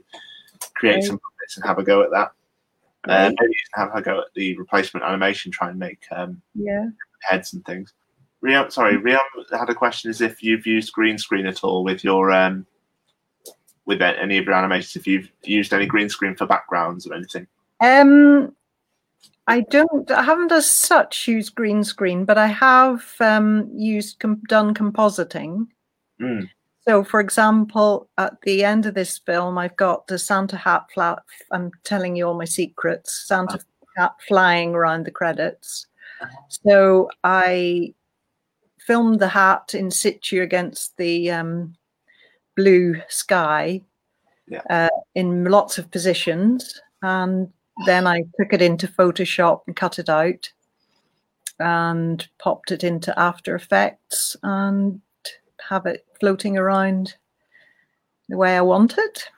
[0.76, 1.04] create Great.
[1.04, 2.32] some puppets and have a go at that.
[3.08, 6.88] Uh, maybe have a go at the replacement animation, try and make um, Yeah.
[7.22, 7.94] heads and things.
[8.42, 9.20] Riam, sorry, Riam
[9.52, 12.66] had a question: is if you've used green screen at all with your um,
[13.86, 14.96] with any of your animations?
[14.96, 17.48] If you've used any green screen for backgrounds or anything?
[17.80, 18.54] Um,
[19.48, 20.10] I don't.
[20.10, 25.68] I haven't as such used green screen, but I have um, used com- done compositing.
[26.22, 26.50] Mm.
[26.88, 31.20] So, for example, at the end of this film, I've got the Santa hat flat.
[31.52, 33.26] I'm telling you all my secrets.
[33.28, 33.60] Santa
[33.98, 35.88] hat flying around the credits.
[36.50, 37.94] So I
[38.80, 41.76] filmed the hat in situ against the um,
[42.56, 43.82] blue sky
[44.48, 44.62] Yeah.
[44.70, 47.52] uh, in lots of positions, and
[47.86, 50.52] then I took it into Photoshop and cut it out,
[51.60, 55.02] and popped it into After Effects and
[55.70, 57.16] have it floating around
[58.30, 59.30] the way I want it.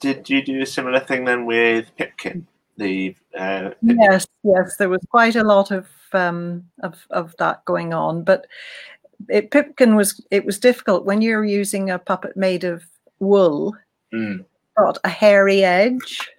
[0.00, 2.46] Did you do a similar thing then with Pipkin?
[2.76, 7.64] The uh, Pipkin- Yes, yes, there was quite a lot of um, of of that
[7.64, 8.46] going on, but
[9.28, 12.84] it, Pipkin was it was difficult when you're using a puppet made of
[13.18, 13.74] wool,
[14.14, 14.44] Mm.
[14.76, 16.30] got a hairy edge,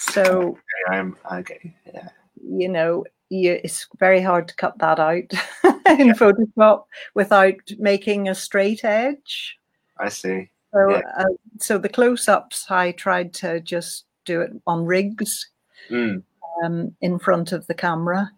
[0.00, 0.58] so
[0.90, 1.16] I am.
[1.32, 1.74] Okay.
[1.92, 2.08] Yeah.
[2.42, 5.32] you know you, it's very hard to cut that out
[6.00, 6.84] in Photoshop
[7.14, 9.56] without making a straight edge.
[9.98, 10.50] I see.
[10.72, 11.02] So, Yeah.
[11.16, 11.24] uh,
[11.58, 15.48] so the close-ups, I tried to just do it on rigs
[15.90, 16.22] Mm.
[16.64, 18.30] um, in front of the camera,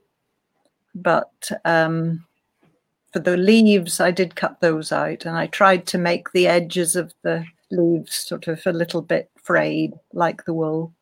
[0.94, 2.24] but um,
[3.12, 6.96] for the leaves, I did cut those out, and I tried to make the edges
[6.96, 10.92] of the leaves sort of a little bit frayed, like the wool.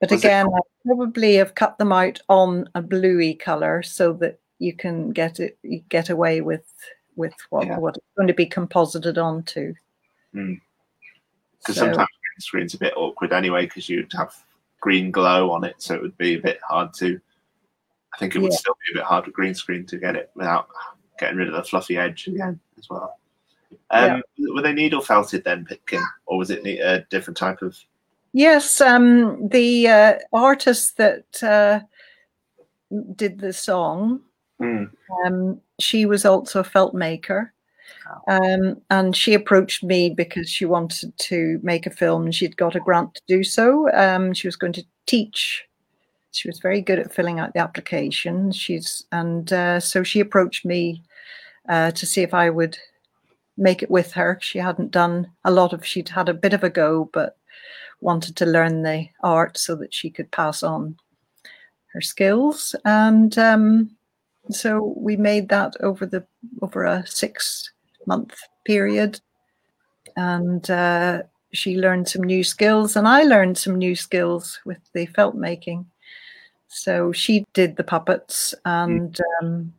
[0.00, 4.12] But Was it- again, I probably have cut them out on a bluey color so
[4.14, 6.64] that you can get it, you get away with
[7.16, 7.78] with what Yeah.
[7.78, 9.74] what it's going to be composited onto.
[10.32, 10.56] Because
[11.66, 14.34] So- sometimes green screen's a bit awkward anyway, because you'd have
[14.80, 17.20] green glow on it, so it would be a bit hard to.
[18.14, 18.58] I think it would Yeah.
[18.58, 20.68] still be a bit hard with green screen to get it without
[21.18, 23.18] getting rid of the fluffy edge again as well.
[23.90, 24.22] Um,
[24.54, 27.78] Were they needle felted then, Pipkin, or was it a different type of?
[28.32, 31.80] Yes, um, the uh, artist that uh,
[33.16, 34.20] did the song,
[34.60, 34.90] Mm.
[35.24, 37.54] um, she was also a felt maker.
[38.28, 42.76] Um, and she approached me because she wanted to make a film and she'd got
[42.76, 43.90] a grant to do so.
[43.94, 45.64] Um, she was going to teach.
[46.32, 48.52] She was very good at filling out the application.
[48.52, 51.02] She's and uh, so she approached me
[51.68, 52.76] uh, to see if I would
[53.56, 54.38] make it with her.
[54.42, 55.86] She hadn't done a lot of.
[55.86, 57.38] She'd had a bit of a go, but
[58.00, 60.96] wanted to learn the art so that she could pass on
[61.92, 62.74] her skills.
[62.84, 63.90] And um,
[64.50, 66.24] so we made that over the
[66.62, 67.70] over a six
[68.06, 68.34] month
[68.64, 69.20] period,
[70.16, 75.06] and uh, she learned some new skills, and I learned some new skills with the
[75.06, 75.86] felt making.
[76.68, 79.72] So she did the puppets, and um,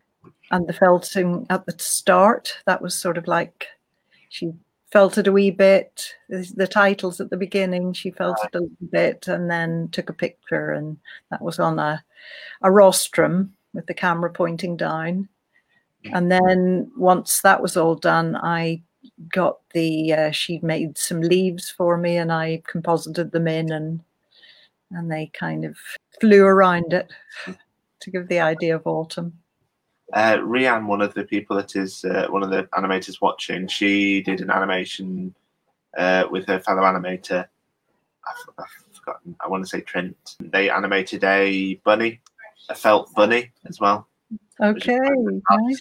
[0.51, 2.53] and the felting at the start.
[2.65, 3.67] That was sort of like
[4.29, 4.53] she
[4.91, 6.15] felt it a wee bit.
[6.29, 10.09] The, the titles at the beginning, she felt it a little bit, and then took
[10.09, 10.97] a picture, and
[11.29, 12.03] that was on a
[12.61, 15.29] a rostrum with the camera pointing down.
[16.13, 18.81] And then once that was all done, I
[19.31, 24.01] got the uh, she made some leaves for me, and I composited them in, and
[24.91, 25.77] and they kind of
[26.19, 27.11] flew around it
[28.01, 29.40] to give the idea of autumn.
[30.13, 34.21] Uh, Rianne, one of the people that is uh, one of the animators watching, she
[34.21, 35.33] did an animation
[35.97, 37.45] uh, with her fellow animator.
[38.27, 39.35] I've, I've, forgotten.
[39.39, 40.35] I want to say Trent.
[40.39, 42.21] They animated a bunny,
[42.69, 44.07] a felt bunny as well.
[44.59, 45.79] Okay, nice.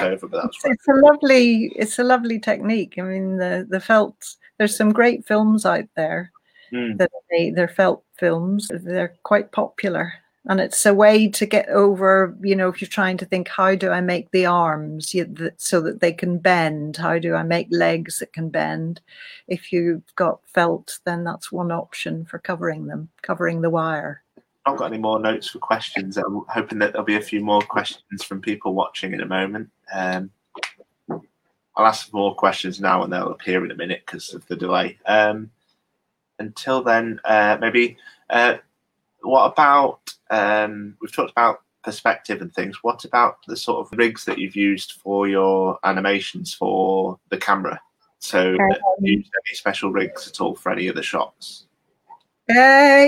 [0.00, 2.94] Over, it's, it's, a lovely, it's a lovely technique.
[2.98, 4.36] I mean, the the felt.
[4.58, 6.32] There's some great films out there
[6.72, 6.96] mm.
[6.96, 8.70] that they, they're felt films.
[8.72, 10.14] They're quite popular
[10.48, 13.74] and it's a way to get over you know if you're trying to think how
[13.74, 15.14] do i make the arms
[15.56, 16.96] so that they can bend?
[16.96, 19.00] How do i make legs that can bend?
[19.48, 24.22] If you've got felt then that's one option for covering them covering the wire.
[24.64, 26.16] I've got any more notes for questions.
[26.16, 29.70] I'm hoping that there'll be a few more questions from people watching in a moment.
[29.92, 30.30] Um,
[31.76, 34.98] i'll ask more questions now and they'll appear in a minute because of the delay.
[35.06, 35.50] Um,
[36.38, 37.96] until then uh, maybe
[38.30, 38.56] uh,
[39.26, 42.82] what about um, we've talked about perspective and things.
[42.82, 47.80] What about the sort of rigs that you've used for your animations for the camera?
[48.18, 51.66] So, um, used any special rigs at all for any of the shots?
[52.50, 53.06] Uh,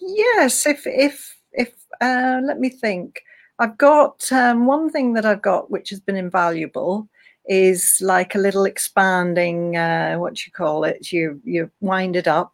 [0.00, 0.66] yes.
[0.66, 3.22] If if if uh, let me think.
[3.60, 7.08] I've got um, one thing that I've got which has been invaluable
[7.46, 11.10] is like a little expanding uh, what you call it.
[11.10, 12.52] You you wind it up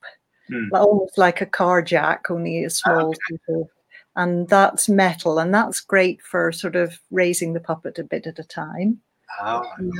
[0.50, 0.68] mm.
[0.72, 3.14] almost like a car jack, only a small
[3.50, 3.68] okay.
[4.16, 8.38] and that's metal, and that's great for sort of raising the puppet a bit at
[8.38, 9.00] a time.
[9.40, 9.90] Oh, um,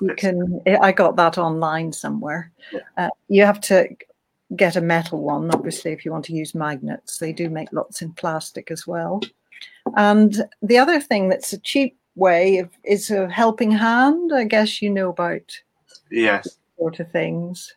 [0.00, 0.60] you can.
[0.80, 2.50] I got that online somewhere.
[2.72, 2.80] Yeah.
[2.96, 3.88] Uh, you have to
[4.56, 7.18] get a metal one, obviously, if you want to use magnets.
[7.18, 9.20] They do make lots in plastic as well.
[9.96, 14.32] And the other thing that's a cheap way of, is a helping hand.
[14.34, 15.58] I guess you know about
[16.10, 17.74] yes sort of things.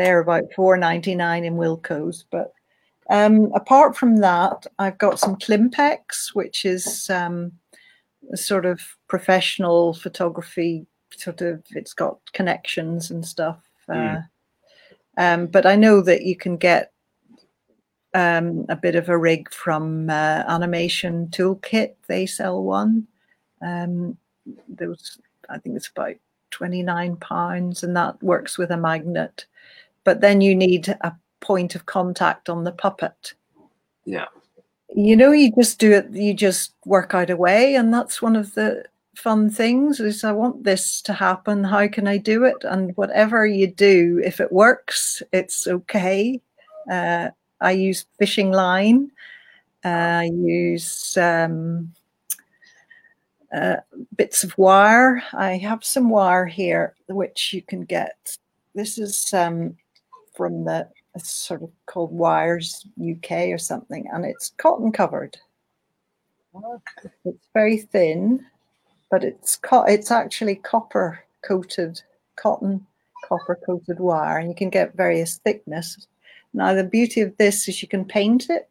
[0.00, 2.24] They're about four ninety nine in Wilko's.
[2.30, 2.54] But
[3.10, 7.52] um, apart from that, I've got some Klimpex, which is um,
[8.32, 10.86] a sort of professional photography.
[11.16, 13.58] Sort of, it's got connections and stuff.
[13.90, 14.16] Mm.
[14.16, 16.92] Uh, um, but I know that you can get
[18.14, 21.96] um, a bit of a rig from uh, Animation Toolkit.
[22.08, 23.06] They sell one.
[23.60, 24.16] Um,
[24.66, 25.18] there was,
[25.50, 26.16] I think it's about
[26.50, 29.46] twenty nine pounds, and that works with a magnet
[30.10, 33.32] but then you need a point of contact on the puppet.
[34.04, 34.26] Yeah.
[34.92, 37.76] You know, you just do it, you just work out a way.
[37.76, 41.62] And that's one of the fun things is I want this to happen.
[41.62, 42.56] How can I do it?
[42.64, 46.40] And whatever you do, if it works, it's okay.
[46.90, 47.28] Uh,
[47.60, 49.12] I use fishing line.
[49.84, 51.92] Uh, I use um,
[53.54, 53.76] uh,
[54.16, 55.22] bits of wire.
[55.32, 58.36] I have some wire here, which you can get.
[58.74, 59.76] This is um,
[60.40, 65.36] from the it's sort of called Wires UK or something, and it's cotton covered.
[66.56, 67.10] Okay.
[67.26, 68.46] It's very thin,
[69.10, 72.00] but it's co- it's actually copper coated
[72.36, 72.86] cotton
[73.28, 76.06] copper coated wire, and you can get various thickness.
[76.54, 78.70] Now the beauty of this is you can paint it.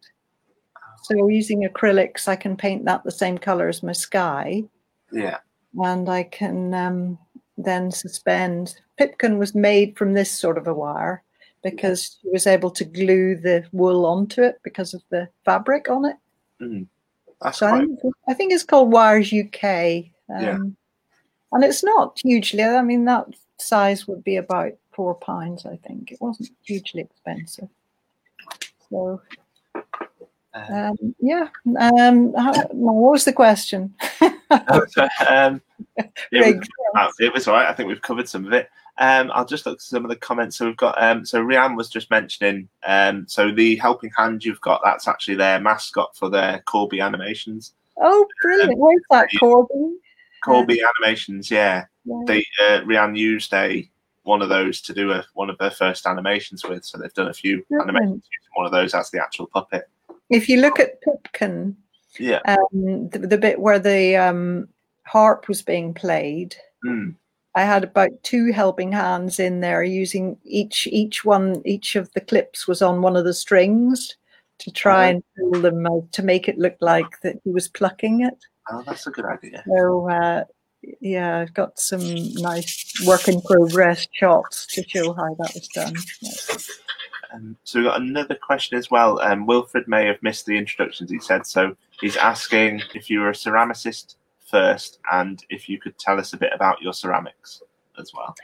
[1.03, 4.63] So using acrylics, I can paint that the same color as my sky.
[5.11, 5.37] Yeah.
[5.77, 7.19] And I can um,
[7.59, 8.75] then suspend.
[8.97, 11.23] Pipkin was made from this sort of a wire
[11.63, 16.05] because she was able to glue the wool onto it because of the fabric on
[16.05, 16.15] it.
[16.61, 16.87] Mm,
[17.53, 19.63] so I think, I think, it's called Wires UK.
[20.29, 20.57] Um, yeah.
[21.51, 23.25] And it's not hugely, I mean, that
[23.57, 26.11] size would be about four pounds, I think.
[26.11, 27.69] It wasn't hugely expensive.
[28.89, 29.21] So,
[30.53, 31.47] um, um, yeah.
[31.79, 33.93] Um, how, what was the question?
[35.29, 35.61] um,
[35.97, 37.67] it, was, uh, it was all right.
[37.67, 38.69] I think we've covered some of it.
[38.99, 40.57] Um, I'll just look at some of the comments.
[40.57, 42.67] So we've got um, so Rianne was just mentioning.
[42.85, 47.73] Um, so the helping hand you've got that's actually their mascot for their Corby animations.
[48.01, 48.73] Oh, brilliant!
[48.73, 49.95] Um, Where's that Corby?
[50.43, 51.85] Corby animations, yeah.
[52.03, 52.21] yeah.
[52.27, 53.89] They uh, Rianne used a
[54.23, 56.83] one of those to do a, one of their first animations with.
[56.83, 57.89] So they've done a few brilliant.
[57.89, 59.89] animations using one of those as the actual puppet.
[60.29, 61.75] If you look at Pipkin,
[62.19, 64.67] yeah, um, the, the, bit where the um,
[65.05, 66.57] harp was being played.
[66.85, 67.15] Mm
[67.55, 72.21] I had about two helping hands in there using each each one each of the
[72.21, 74.15] clips was on one of the strings
[74.59, 78.21] to try and pull them out to make it look like that he was plucking
[78.21, 78.37] it.
[78.71, 79.63] Oh, that's a good idea.
[79.67, 80.43] So uh,
[81.01, 82.01] yeah, I've got some
[82.33, 85.95] nice work in progress shots to show how that was done.
[87.33, 89.19] Um, so we've got another question as well.
[89.21, 91.45] Um, Wilfred may have missed the introductions, he said.
[91.45, 94.15] So he's asking if you were a ceramicist
[94.49, 97.61] first and if you could tell us a bit about your ceramics
[97.97, 98.35] as well.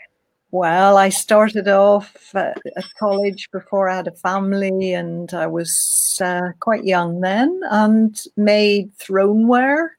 [0.51, 2.57] Well, I started off at,
[2.97, 8.91] college before I had a family, and I was uh, quite young then, and made
[8.97, 9.97] stoneware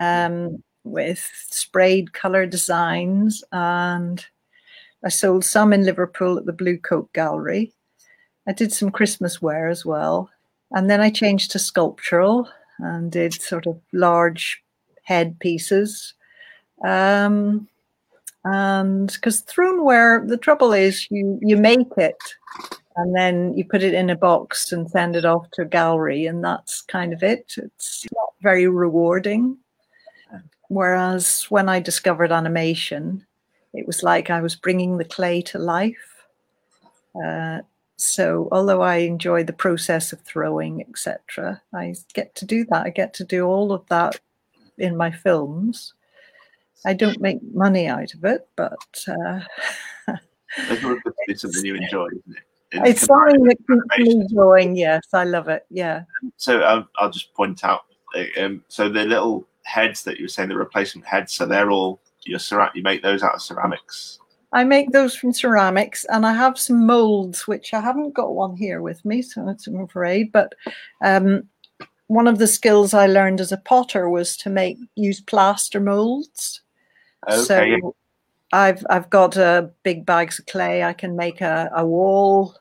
[0.00, 3.44] um, with sprayed colour designs.
[3.52, 4.24] And
[5.04, 7.72] I sold some in Liverpool at the Bluecoat Gallery.
[8.48, 10.28] I did some Christmas wear as well.
[10.72, 12.48] And then I changed to sculptural
[12.80, 14.63] and did sort of large
[15.04, 16.14] head pieces.
[16.84, 17.68] Um,
[18.44, 22.18] and because stoneware, the trouble is you you make it
[22.96, 26.26] and then you put it in a box and send it off to a gallery,
[26.26, 27.54] and that's kind of it.
[27.56, 29.58] It's not very rewarding.
[30.68, 33.26] Whereas when I discovered animation,
[33.72, 36.26] it was like I was bringing the clay to life.
[37.22, 37.60] Uh,
[37.96, 42.86] so although I enjoy the process of throwing, etc., I get to do that.
[42.86, 44.20] I get to do all of that
[44.78, 45.94] in my films.
[46.86, 49.40] I don't make money out of it, but uh,
[51.28, 52.42] it's something you enjoy, isn't it?
[52.72, 53.56] It's, it's something that
[53.96, 54.76] keeps me going.
[54.76, 55.64] Yes, I love it.
[55.70, 56.02] Yeah.
[56.36, 57.82] So I'll, I'll just point out.
[58.38, 62.00] Um, so the little heads that you were saying, the replacement heads, so they're all
[62.24, 62.74] your ceramic.
[62.74, 64.18] You make those out of ceramics.
[64.52, 68.56] I make those from ceramics, and I have some molds, which I haven't got one
[68.56, 70.30] here with me, so I'm afraid.
[70.30, 70.54] But
[71.02, 71.48] um,
[72.06, 76.60] one of the skills I learned as a potter was to make use plaster molds.
[77.28, 77.78] Okay.
[77.80, 77.94] So
[78.52, 80.84] I've I've got uh, big bags of clay.
[80.84, 82.54] I can make a, a wall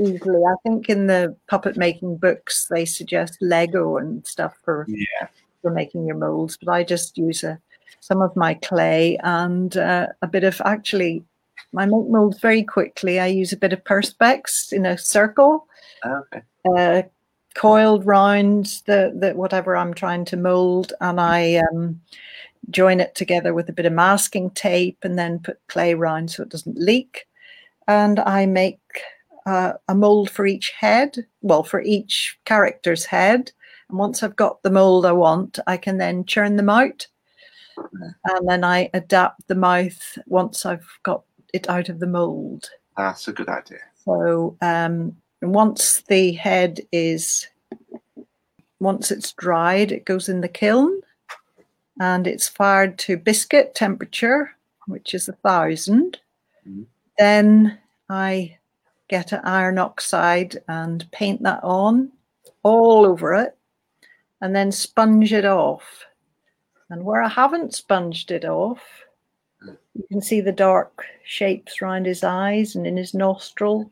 [0.00, 0.42] easily.
[0.44, 5.28] I think in the puppet making books they suggest Lego and stuff for yeah.
[5.62, 7.58] for making your molds, but I just use a,
[8.00, 11.24] some of my clay and uh, a bit of actually.
[11.76, 13.18] I make molds very quickly.
[13.18, 15.66] I use a bit of perspex in a circle,
[16.06, 16.42] okay.
[16.76, 17.02] uh,
[17.54, 22.00] coiled round the, the whatever I'm trying to mold, and I um,
[22.70, 26.42] join it together with a bit of masking tape and then put clay around so
[26.42, 27.26] it doesn't leak.
[27.86, 28.80] And I make
[29.46, 33.52] uh, a mold for each head, well, for each character's head.
[33.88, 37.06] And once I've got the mold I want, I can then churn them out.
[37.76, 42.70] And then I adapt the mouth once I've got it out of the mold.
[42.96, 43.80] That's a good idea.
[44.04, 45.16] So um,
[45.52, 47.48] once the head is,
[48.80, 51.00] once it's dried, it goes in the kiln
[52.00, 56.18] and it's fired to biscuit temperature, which is a 1000
[56.66, 56.82] mm-hmm.
[57.18, 57.78] Then
[58.08, 58.58] I
[59.08, 62.10] get an iron oxide and paint that on
[62.62, 63.56] all over it
[64.40, 66.04] and then sponge it off.
[66.90, 68.82] And where I haven't sponged it off,
[69.62, 73.90] you can see the dark shapes around his eyes and in his nostril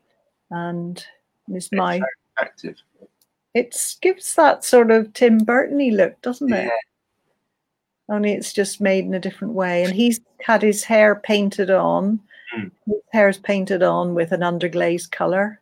[0.51, 1.03] and
[1.49, 2.01] it's mouth.
[2.39, 2.75] Active.
[3.53, 6.71] It gives that sort of Tim Burtony look, doesn't it?
[8.09, 9.83] only it's just made in a different way.
[9.83, 12.19] And he's had his hair painted on.
[12.55, 12.71] Mm.
[12.85, 15.61] His hair's painted on with an underglaze color,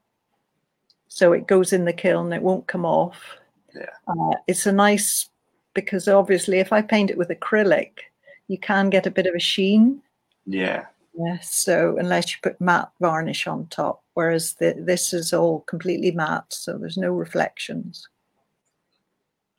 [1.08, 2.34] so it goes in the kiln.
[2.34, 3.38] It won't come off.
[3.76, 5.30] Yeah, uh, it's a nice
[5.74, 7.92] because obviously if I paint it with acrylic,
[8.48, 10.02] you can get a bit of a sheen.
[10.46, 10.86] Yeah.
[11.14, 11.39] Yeah.
[11.41, 16.53] So unless you put matte varnish on top, whereas the, this is all completely matte,
[16.53, 18.07] so there's no reflections.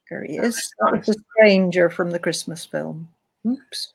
[0.09, 0.72] There he is.
[0.80, 3.09] That was a stranger from the Christmas film.
[3.46, 3.94] Oops.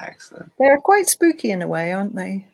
[0.00, 0.52] Excellent.
[0.58, 2.46] They're quite spooky in a way, aren't they?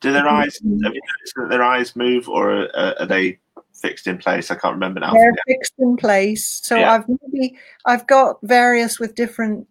[0.00, 0.58] Do their eyes?
[0.58, 3.38] Have you noticed that their eyes move, or are, are they
[3.74, 4.50] fixed in place?
[4.50, 5.12] I can't remember now.
[5.12, 6.60] They're fixed in place.
[6.62, 6.94] So yeah.
[6.94, 9.66] I've maybe I've got various with different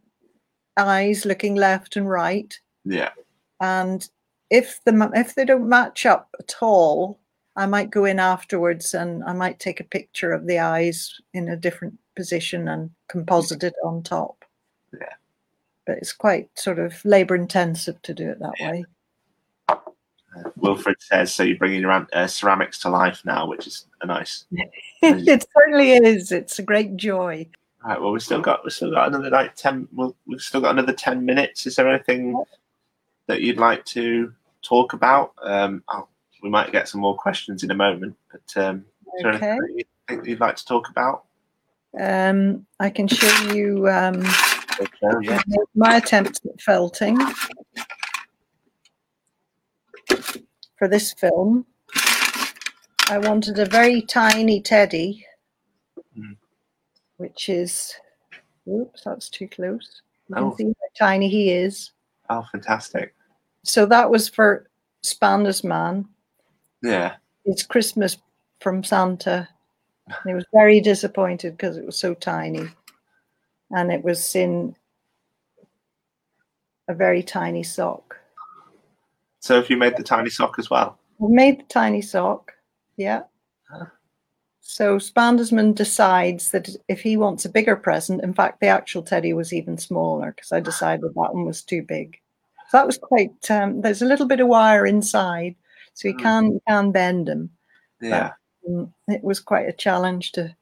[0.78, 2.57] eyes looking left and right.
[2.88, 3.12] Yeah.
[3.60, 4.08] And
[4.50, 7.20] if the if they don't match up at all,
[7.56, 11.50] I might go in afterwards and I might take a picture of the eyes in
[11.50, 14.46] a different position and composite it on top.
[14.94, 15.14] Yeah.
[15.86, 18.72] But it's quite sort of labor intensive to do it that yeah.
[18.72, 18.86] way.
[19.70, 24.06] Uh, Wilfred says, so you're bringing your uh, ceramics to life now, which is a
[24.06, 24.46] nice.
[25.02, 26.32] it certainly is.
[26.32, 27.48] It's a great joy.
[27.84, 28.02] All right.
[28.02, 29.88] Well, we've still got we've still got another like ten.
[29.94, 31.66] Well, we've still got another ten minutes.
[31.66, 32.44] Is there anything
[33.28, 35.34] that you'd like to talk about?
[35.43, 36.09] Um, I'll
[36.41, 38.15] we might get some more questions in a moment.
[38.32, 38.86] But um,
[39.25, 39.57] okay.
[39.75, 41.25] you think you'd like to talk about?
[41.99, 44.23] Um, I can show you um,
[44.80, 45.39] okay,
[45.75, 47.17] my attempt at felting
[50.78, 51.65] for this film.
[53.09, 55.25] I wanted a very tiny teddy,
[56.17, 56.36] mm.
[57.17, 57.95] which is
[58.69, 60.01] Oops, that's too close.
[60.28, 60.51] You Oh.
[60.51, 61.91] can see how tiny he is.
[62.30, 63.15] Oh, fantastic.
[63.63, 64.69] So that was for
[65.03, 66.07] Spander's Man.
[66.84, 67.15] Yeah.
[67.45, 68.17] It's Christmas
[68.59, 69.47] from Santa.
[70.07, 72.67] And he was very disappointed because it was so tiny.
[73.71, 74.75] And it was in
[76.88, 78.17] a very tiny sock.
[79.39, 80.97] So have you made the tiny sock as well?
[81.21, 82.53] I made the tiny sock.
[82.95, 83.23] Yeah.
[84.70, 89.32] So Spandersman decides that if he wants a bigger present, in fact, the actual teddy
[89.32, 92.20] was even smaller because I decided that one was too big.
[92.68, 93.49] So that was quite.
[93.49, 95.55] Um, there's a little bit of wire inside,
[95.93, 96.22] so you Mm.
[96.22, 97.49] can you can bend them.
[98.01, 98.34] Yeah.
[98.70, 100.53] Mm, It was quite a challenge to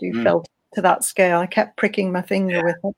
[0.00, 0.24] do Mm.
[0.24, 1.38] felt to that scale.
[1.38, 2.96] I kept pricking my finger with it.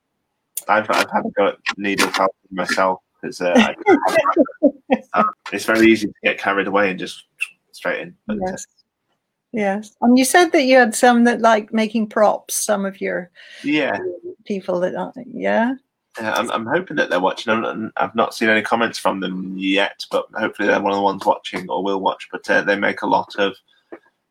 [0.67, 3.75] I've, I've had to go at needle help myself because uh,
[5.53, 7.27] it's very easy to get carried away and just
[7.73, 8.17] straight in.
[8.27, 8.65] But, uh, Yes.
[9.59, 9.97] Yes.
[10.01, 13.29] And you said that you had some that like making props, some of your
[13.65, 13.99] yeah,
[14.45, 15.75] people that are, yeah.
[16.17, 17.53] Uh, I'm, I'm hoping that they're watching.
[17.53, 21.03] I'm- I've not seen any comments from them yet, but hopefully they're one of the
[21.03, 22.29] ones watching or will watch.
[22.31, 23.57] But uh, they make a lot of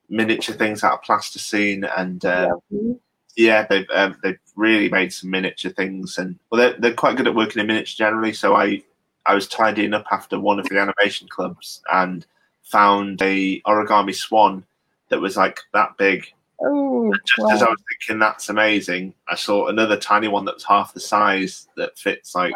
[0.07, 2.97] miniature things out of plasticine, and uh, Lovely.
[3.35, 7.27] yeah, they've um, they've really made some miniature things, and well, they're they're quite good
[7.27, 8.31] at working in miniature generally.
[8.31, 8.81] So I
[9.25, 12.25] I was tidying up after one of the animation clubs and
[12.63, 14.63] found a origami swan
[15.09, 16.27] that was like that big
[16.59, 20.93] Oh, just as I was thinking that's amazing, I saw another tiny one that's half
[20.93, 22.53] the size that fits like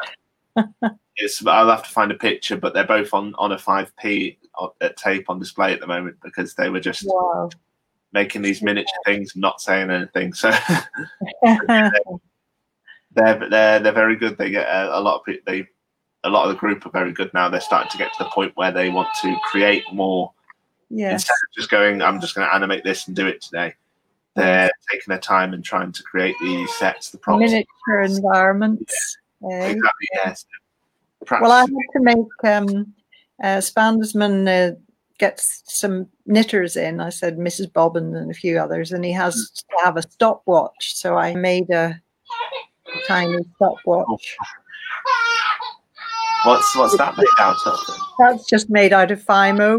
[1.18, 1.46] it's.
[1.46, 4.40] I'll have to find a picture, but they're both on on a five p
[4.82, 7.50] at tape on display at the moment because they were just wow.
[8.12, 10.34] making these miniature things not saying anything.
[10.34, 10.50] So
[11.44, 11.92] they're
[13.12, 14.36] they're they're very good.
[14.36, 15.68] They get a, a lot of they
[16.24, 17.50] a lot of the group are very good now.
[17.50, 20.34] They're starting to get to the point where they want to create more
[20.92, 21.14] yes.
[21.14, 23.76] instead of just going, I'm just going to animate this and do it today.
[24.36, 27.40] They're taking their time and trying to create the sets, the props.
[27.40, 29.18] Miniature environments.
[29.52, 29.68] eh?
[29.72, 30.46] Exactly, yes.
[31.30, 32.94] Well, I had to make um,
[33.44, 34.76] uh, Spandersman uh,
[35.18, 37.00] gets some knitters in.
[37.00, 37.72] I said Mrs.
[37.72, 40.96] Bobbin and a few others, and he has to have a stopwatch.
[40.96, 42.02] So I made a
[43.08, 44.38] tiny stopwatch.
[46.46, 47.80] what's what's that made out of?
[48.18, 49.78] That's just made out of Fimo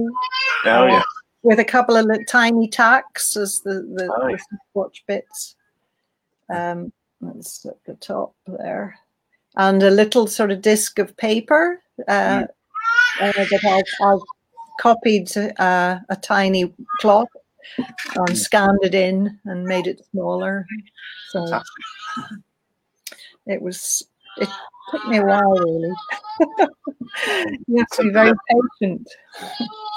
[0.64, 1.02] Oh yeah,
[1.42, 5.56] with a couple of tiny tacks as the, the, Oh, the stopwatch bits.
[6.48, 8.98] Um, that's at the top there.
[9.56, 12.44] And a little sort of disc of paper uh,
[13.20, 14.20] uh, that I've, I've
[14.80, 17.28] copied uh, a tiny clock
[18.16, 20.66] and scanned it in and made it smaller.
[21.30, 21.84] So fantastic.
[23.46, 24.04] it was,
[24.38, 24.48] it
[24.90, 25.94] took me a while really.
[27.68, 28.32] you have to be very
[28.80, 29.08] patient.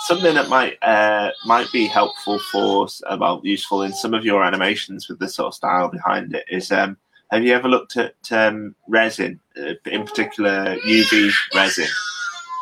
[0.05, 5.07] Something that might uh, might be helpful for about useful in some of your animations
[5.09, 6.71] with the sort of style behind it is.
[6.71, 6.97] Um,
[7.31, 11.87] have you ever looked at um, resin, uh, in particular UV resin,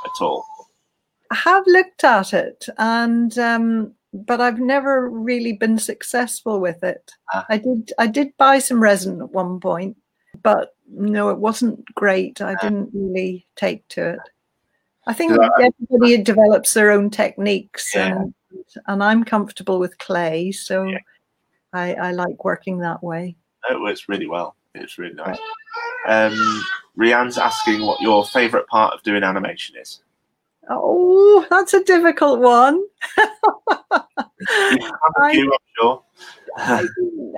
[0.05, 0.45] at all?
[1.32, 7.11] I have looked at it and um, but I've never really been successful with it.
[7.34, 7.45] Ah.
[7.49, 9.97] I did I did buy some resin at one point,
[10.41, 12.41] but no, it wasn't great.
[12.41, 14.20] I didn't really take to it.
[15.06, 18.22] I think everybody develops their own techniques Yeah.
[18.22, 18.34] and
[18.88, 21.00] and I'm comfortable with clay, so Yeah.
[21.74, 23.36] I, I like working that way.
[23.70, 24.56] It works really well.
[24.76, 25.38] It's really nice.
[26.08, 26.64] Um,
[26.98, 30.02] Rianne's asking what your favourite part of doing animation is.
[30.70, 32.76] Oh, that's a difficult one.
[33.18, 33.28] You
[33.98, 36.04] have a I- few, I'm sure.
[36.58, 36.86] I,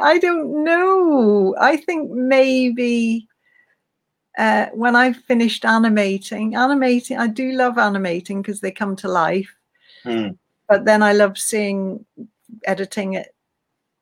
[0.02, 1.56] I don't know.
[1.60, 3.28] I think maybe
[4.38, 9.54] uh, when I finished animating, animating, I do love animating because they come to life.
[10.04, 10.30] Hmm.
[10.68, 12.06] But then I love seeing,
[12.66, 13.34] editing it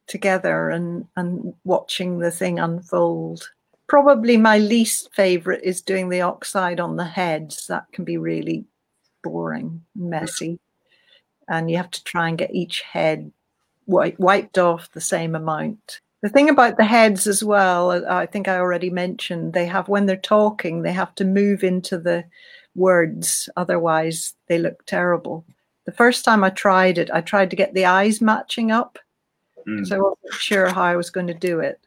[0.07, 3.49] together and and watching the thing unfold.
[3.87, 7.67] Probably my least favorite is doing the oxide on the heads.
[7.67, 8.65] That can be really
[9.23, 10.59] boring, messy,
[11.47, 13.31] and you have to try and get each head
[13.85, 15.99] wiped off the same amount.
[16.23, 19.87] The thing about the heads as well, uh, I think I already mentioned, they have
[19.89, 22.23] when they're talking, they have to move into the
[22.75, 25.45] words, otherwise they look terrible.
[25.85, 28.97] The first time I tried it, I tried to get the eyes matching up
[29.67, 29.77] Mm.
[29.77, 31.79] because I wasn't sure how I was going to do it.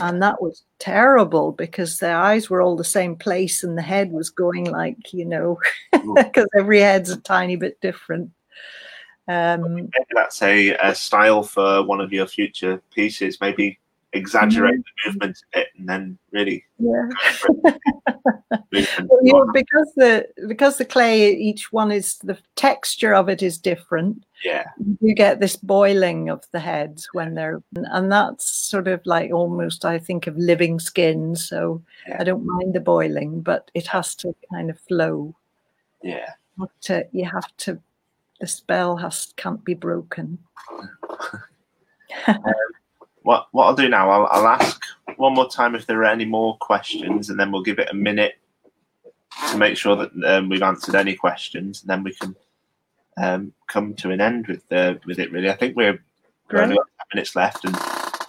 [0.00, 4.12] And that was terrible because the eyes were all the same place and the head
[4.12, 5.58] was going like, you know,
[5.92, 8.30] because every head's a tiny bit different.
[9.30, 13.38] Um, Maybe that's a, a style for one of your future pieces.
[13.40, 13.78] Maybe
[14.12, 14.80] exaggerate mm-hmm.
[15.04, 17.08] the movement a bit and then really yeah.
[19.08, 24.24] well, because the because the clay each one is the texture of it is different.
[24.44, 24.64] Yeah.
[25.00, 29.84] You get this boiling of the heads when they're and that's sort of like almost
[29.84, 31.36] i think of living skin.
[31.36, 32.16] So yeah.
[32.18, 35.34] i don't mind the boiling but it has to kind of flow.
[36.02, 36.30] Yeah.
[36.82, 37.80] To, you have to
[38.40, 40.38] the spell has can't be broken
[42.26, 42.42] um,
[43.22, 44.82] what what I'll do now, I'll, I'll ask
[45.16, 47.94] one more time if there are any more questions, and then we'll give it a
[47.94, 48.34] minute
[49.50, 52.36] to make sure that um, we've answered any questions, and then we can
[53.18, 55.30] um, come to an end with the with it.
[55.32, 56.02] Really, I think we're
[56.52, 57.76] only got minutes left, and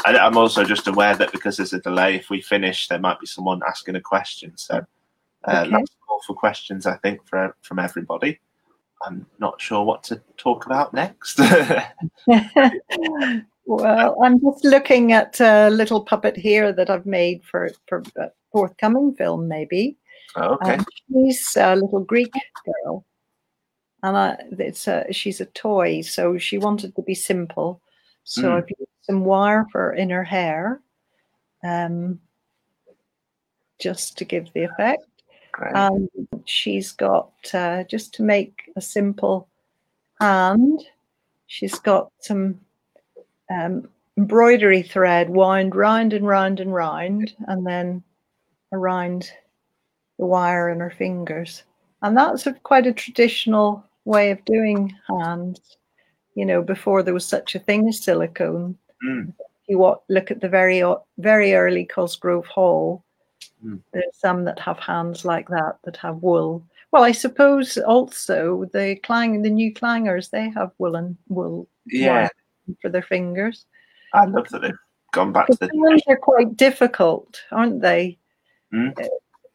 [0.06, 3.20] I, am also just aware that because there's a delay, if we finish, there might
[3.20, 4.58] be someone asking a question.
[4.58, 4.86] So
[5.46, 5.72] uh, okay.
[5.72, 6.86] that's all for questions.
[6.86, 8.40] I think for from everybody.
[9.06, 11.40] I'm not sure what to talk about next.
[13.66, 18.30] Well, I'm just looking at a little puppet here that I've made for for a
[18.52, 19.98] forthcoming film, maybe.
[20.36, 20.76] Oh, okay.
[20.76, 22.34] Um, she's a little Greek
[22.66, 23.06] girl,
[24.04, 27.82] and I, it's a, she's a toy, so she wanted to be simple.
[28.24, 28.58] So mm.
[28.58, 30.82] I've used some wire for in her hair,
[31.64, 32.20] um,
[33.80, 35.06] just to give the effect.
[35.52, 35.76] Great.
[35.76, 36.10] And
[36.46, 39.48] she's got uh, just to make a simple
[40.20, 40.84] hand.
[41.48, 42.60] She's got some
[43.54, 48.04] um, embroidery thread wound round and round and round, and then
[48.72, 49.32] around
[50.18, 51.64] the wire in her fingers.
[52.02, 55.60] And that's a, quite a traditional way of doing hands.
[56.36, 58.78] You know, before there was such a thing as silicone.
[59.06, 59.34] Mm.
[59.68, 60.84] You look at the very
[61.18, 63.04] very early Cosgrove Hall.
[63.66, 63.82] Mm.
[63.94, 66.66] There's some that have hands like that that have wool.
[66.92, 71.68] Well, I suppose also the clang the new clangers they have woolen wool.
[71.86, 72.30] Yeah,
[72.82, 73.66] for their fingers.
[74.14, 74.74] I love that they've
[75.14, 75.70] gone back to the.
[75.88, 78.18] Hands are quite difficult, aren't they?
[78.74, 78.94] Mm?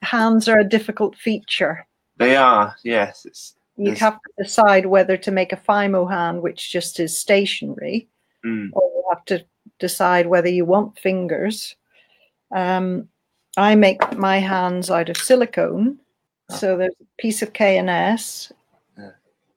[0.03, 1.87] Hands are a difficult feature.
[2.17, 3.27] They are, yes.
[3.27, 8.09] It's, you have to decide whether to make a Fimo hand, which just is stationary,
[8.45, 8.71] mm.
[8.73, 9.45] or you have to
[9.79, 11.77] decide whether you want fingers.
[12.55, 13.09] Um,
[13.57, 15.99] I make my hands out of silicone.
[16.51, 16.57] Oh.
[16.57, 18.53] So there's a piece of K&S,
[18.99, 19.11] yeah.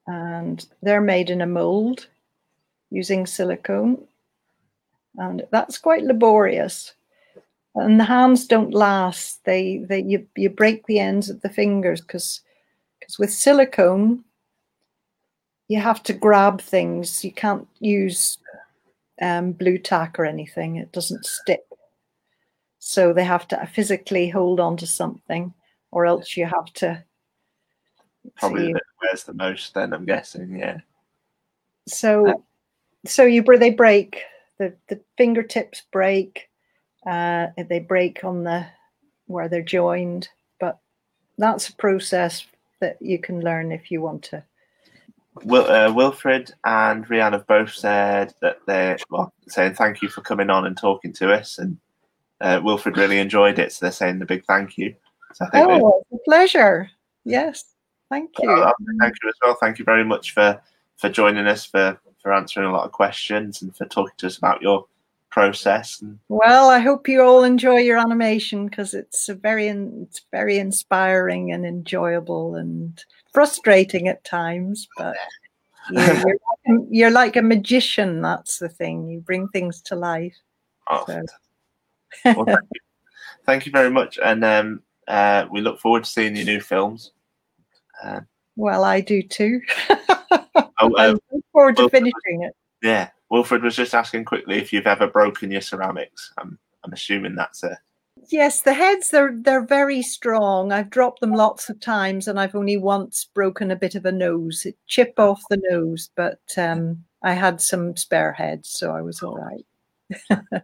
[0.06, 2.08] and they're made in a mold
[2.90, 4.02] using silicone.
[5.16, 6.94] And that's quite laborious.
[7.74, 9.44] And the hands don't last.
[9.44, 12.40] They, they you, you break the ends of the fingers because
[12.98, 14.24] because with silicone,
[15.68, 17.24] you have to grab things.
[17.24, 18.38] You can't use
[19.22, 20.76] um, Blu Tack or anything.
[20.76, 21.62] It doesn't stick.
[22.80, 25.54] So they have to physically hold on to something,
[25.92, 27.04] or else you have to.
[28.36, 29.74] Probably the wears the most.
[29.74, 30.78] Then I'm guessing, yeah.
[31.86, 32.42] So
[33.06, 34.22] so you they break
[34.58, 36.48] the the fingertips break
[37.06, 38.66] uh, they break on the
[39.26, 40.28] where they're joined
[40.58, 40.78] but
[41.38, 42.46] that's a process
[42.80, 44.42] that you can learn if you want to
[45.44, 50.22] Will, uh, Wilfred and Rianne have both said that they're well, saying thank you for
[50.22, 51.78] coming on and talking to us, and
[52.40, 54.94] uh, Wilfred really enjoyed it, so they're saying a big thank you.
[55.34, 56.90] So oh, a pleasure.
[57.24, 57.64] Yes,
[58.08, 58.50] thank you.
[58.50, 59.56] Uh, thank you as well.
[59.60, 60.60] Thank you very much for
[60.96, 64.38] for joining us for for answering a lot of questions and for talking to us
[64.38, 64.86] about your
[65.30, 66.02] process.
[66.28, 71.64] Well, I hope you all enjoy your animation because it's very it's very inspiring and
[71.64, 75.16] enjoyable and frustrating at times, but.
[75.90, 78.20] You're, you're, like, you're, like, a magician.
[78.20, 79.08] That's the thing.
[79.08, 80.36] You bring things to life.
[80.88, 81.24] Oh, so.
[82.24, 82.80] Well, thank, you.
[83.46, 83.72] thank, you.
[83.72, 87.12] very much, and um, uh, we look forward to seeing your new films.
[88.02, 88.20] Uh,
[88.56, 89.60] well, I do too.
[89.90, 91.18] oh, um,
[91.52, 92.54] forward to Wilfred, finishing it.
[92.82, 96.32] Yeah, Wilfred was just asking quickly if you've ever broken your ceramics.
[96.38, 97.78] I'm I'm assuming that's a.
[98.28, 100.72] Yes, the heads they're they're very strong.
[100.72, 104.12] I've dropped them lots of times, and I've only once broken a bit of a
[104.12, 106.10] nose, it chip off the nose.
[106.16, 109.66] But um, I had some spare heads, so I was all right.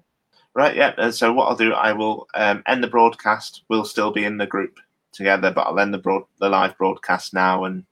[0.57, 0.95] right, yeah.
[0.99, 3.63] Uh, so what I'll do, I will um, end the broadcast.
[3.69, 4.79] We'll still be in the group
[5.13, 7.85] together, but I'll end the broad the live broadcast now and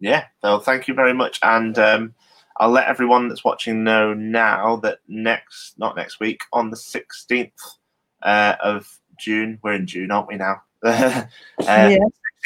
[0.00, 1.38] yeah, well, thank you very much.
[1.42, 2.14] And um,
[2.58, 7.52] I'll let everyone that's watching know now that next, not next week, on the 16th
[8.22, 10.62] uh, of June, we're in June, aren't we now?
[10.82, 11.24] uh,
[11.58, 11.98] yeah.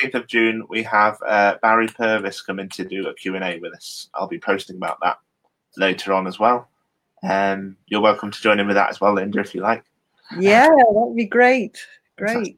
[0.02, 4.08] 16th of June, we have uh, Barry Purves coming to do a Q&A with us.
[4.14, 5.18] I'll be posting about that
[5.76, 6.68] later on as well.
[7.22, 9.84] Um, you're welcome to join in with that as well, Linda, if you like.
[10.38, 11.78] Yeah, that'd be great.
[12.16, 12.56] Great.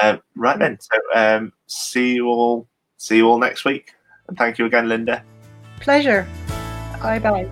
[0.00, 2.68] Uh, right then, so um, see you all.
[2.96, 3.94] See you all next week.
[4.28, 5.22] And thank you again, Linda.
[5.80, 6.26] Pleasure.
[7.02, 7.50] Bye bye.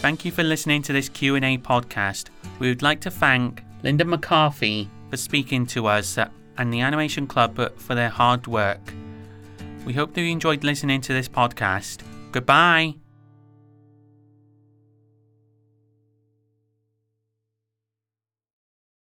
[0.00, 2.26] Thank you for listening to this Q&A podcast.
[2.58, 6.18] We would like to thank Linda McCarthy for speaking to us
[6.58, 8.80] and the Animation Club for their hard work.
[9.86, 12.02] We hope that you enjoyed listening to this podcast.
[12.32, 12.96] Goodbye.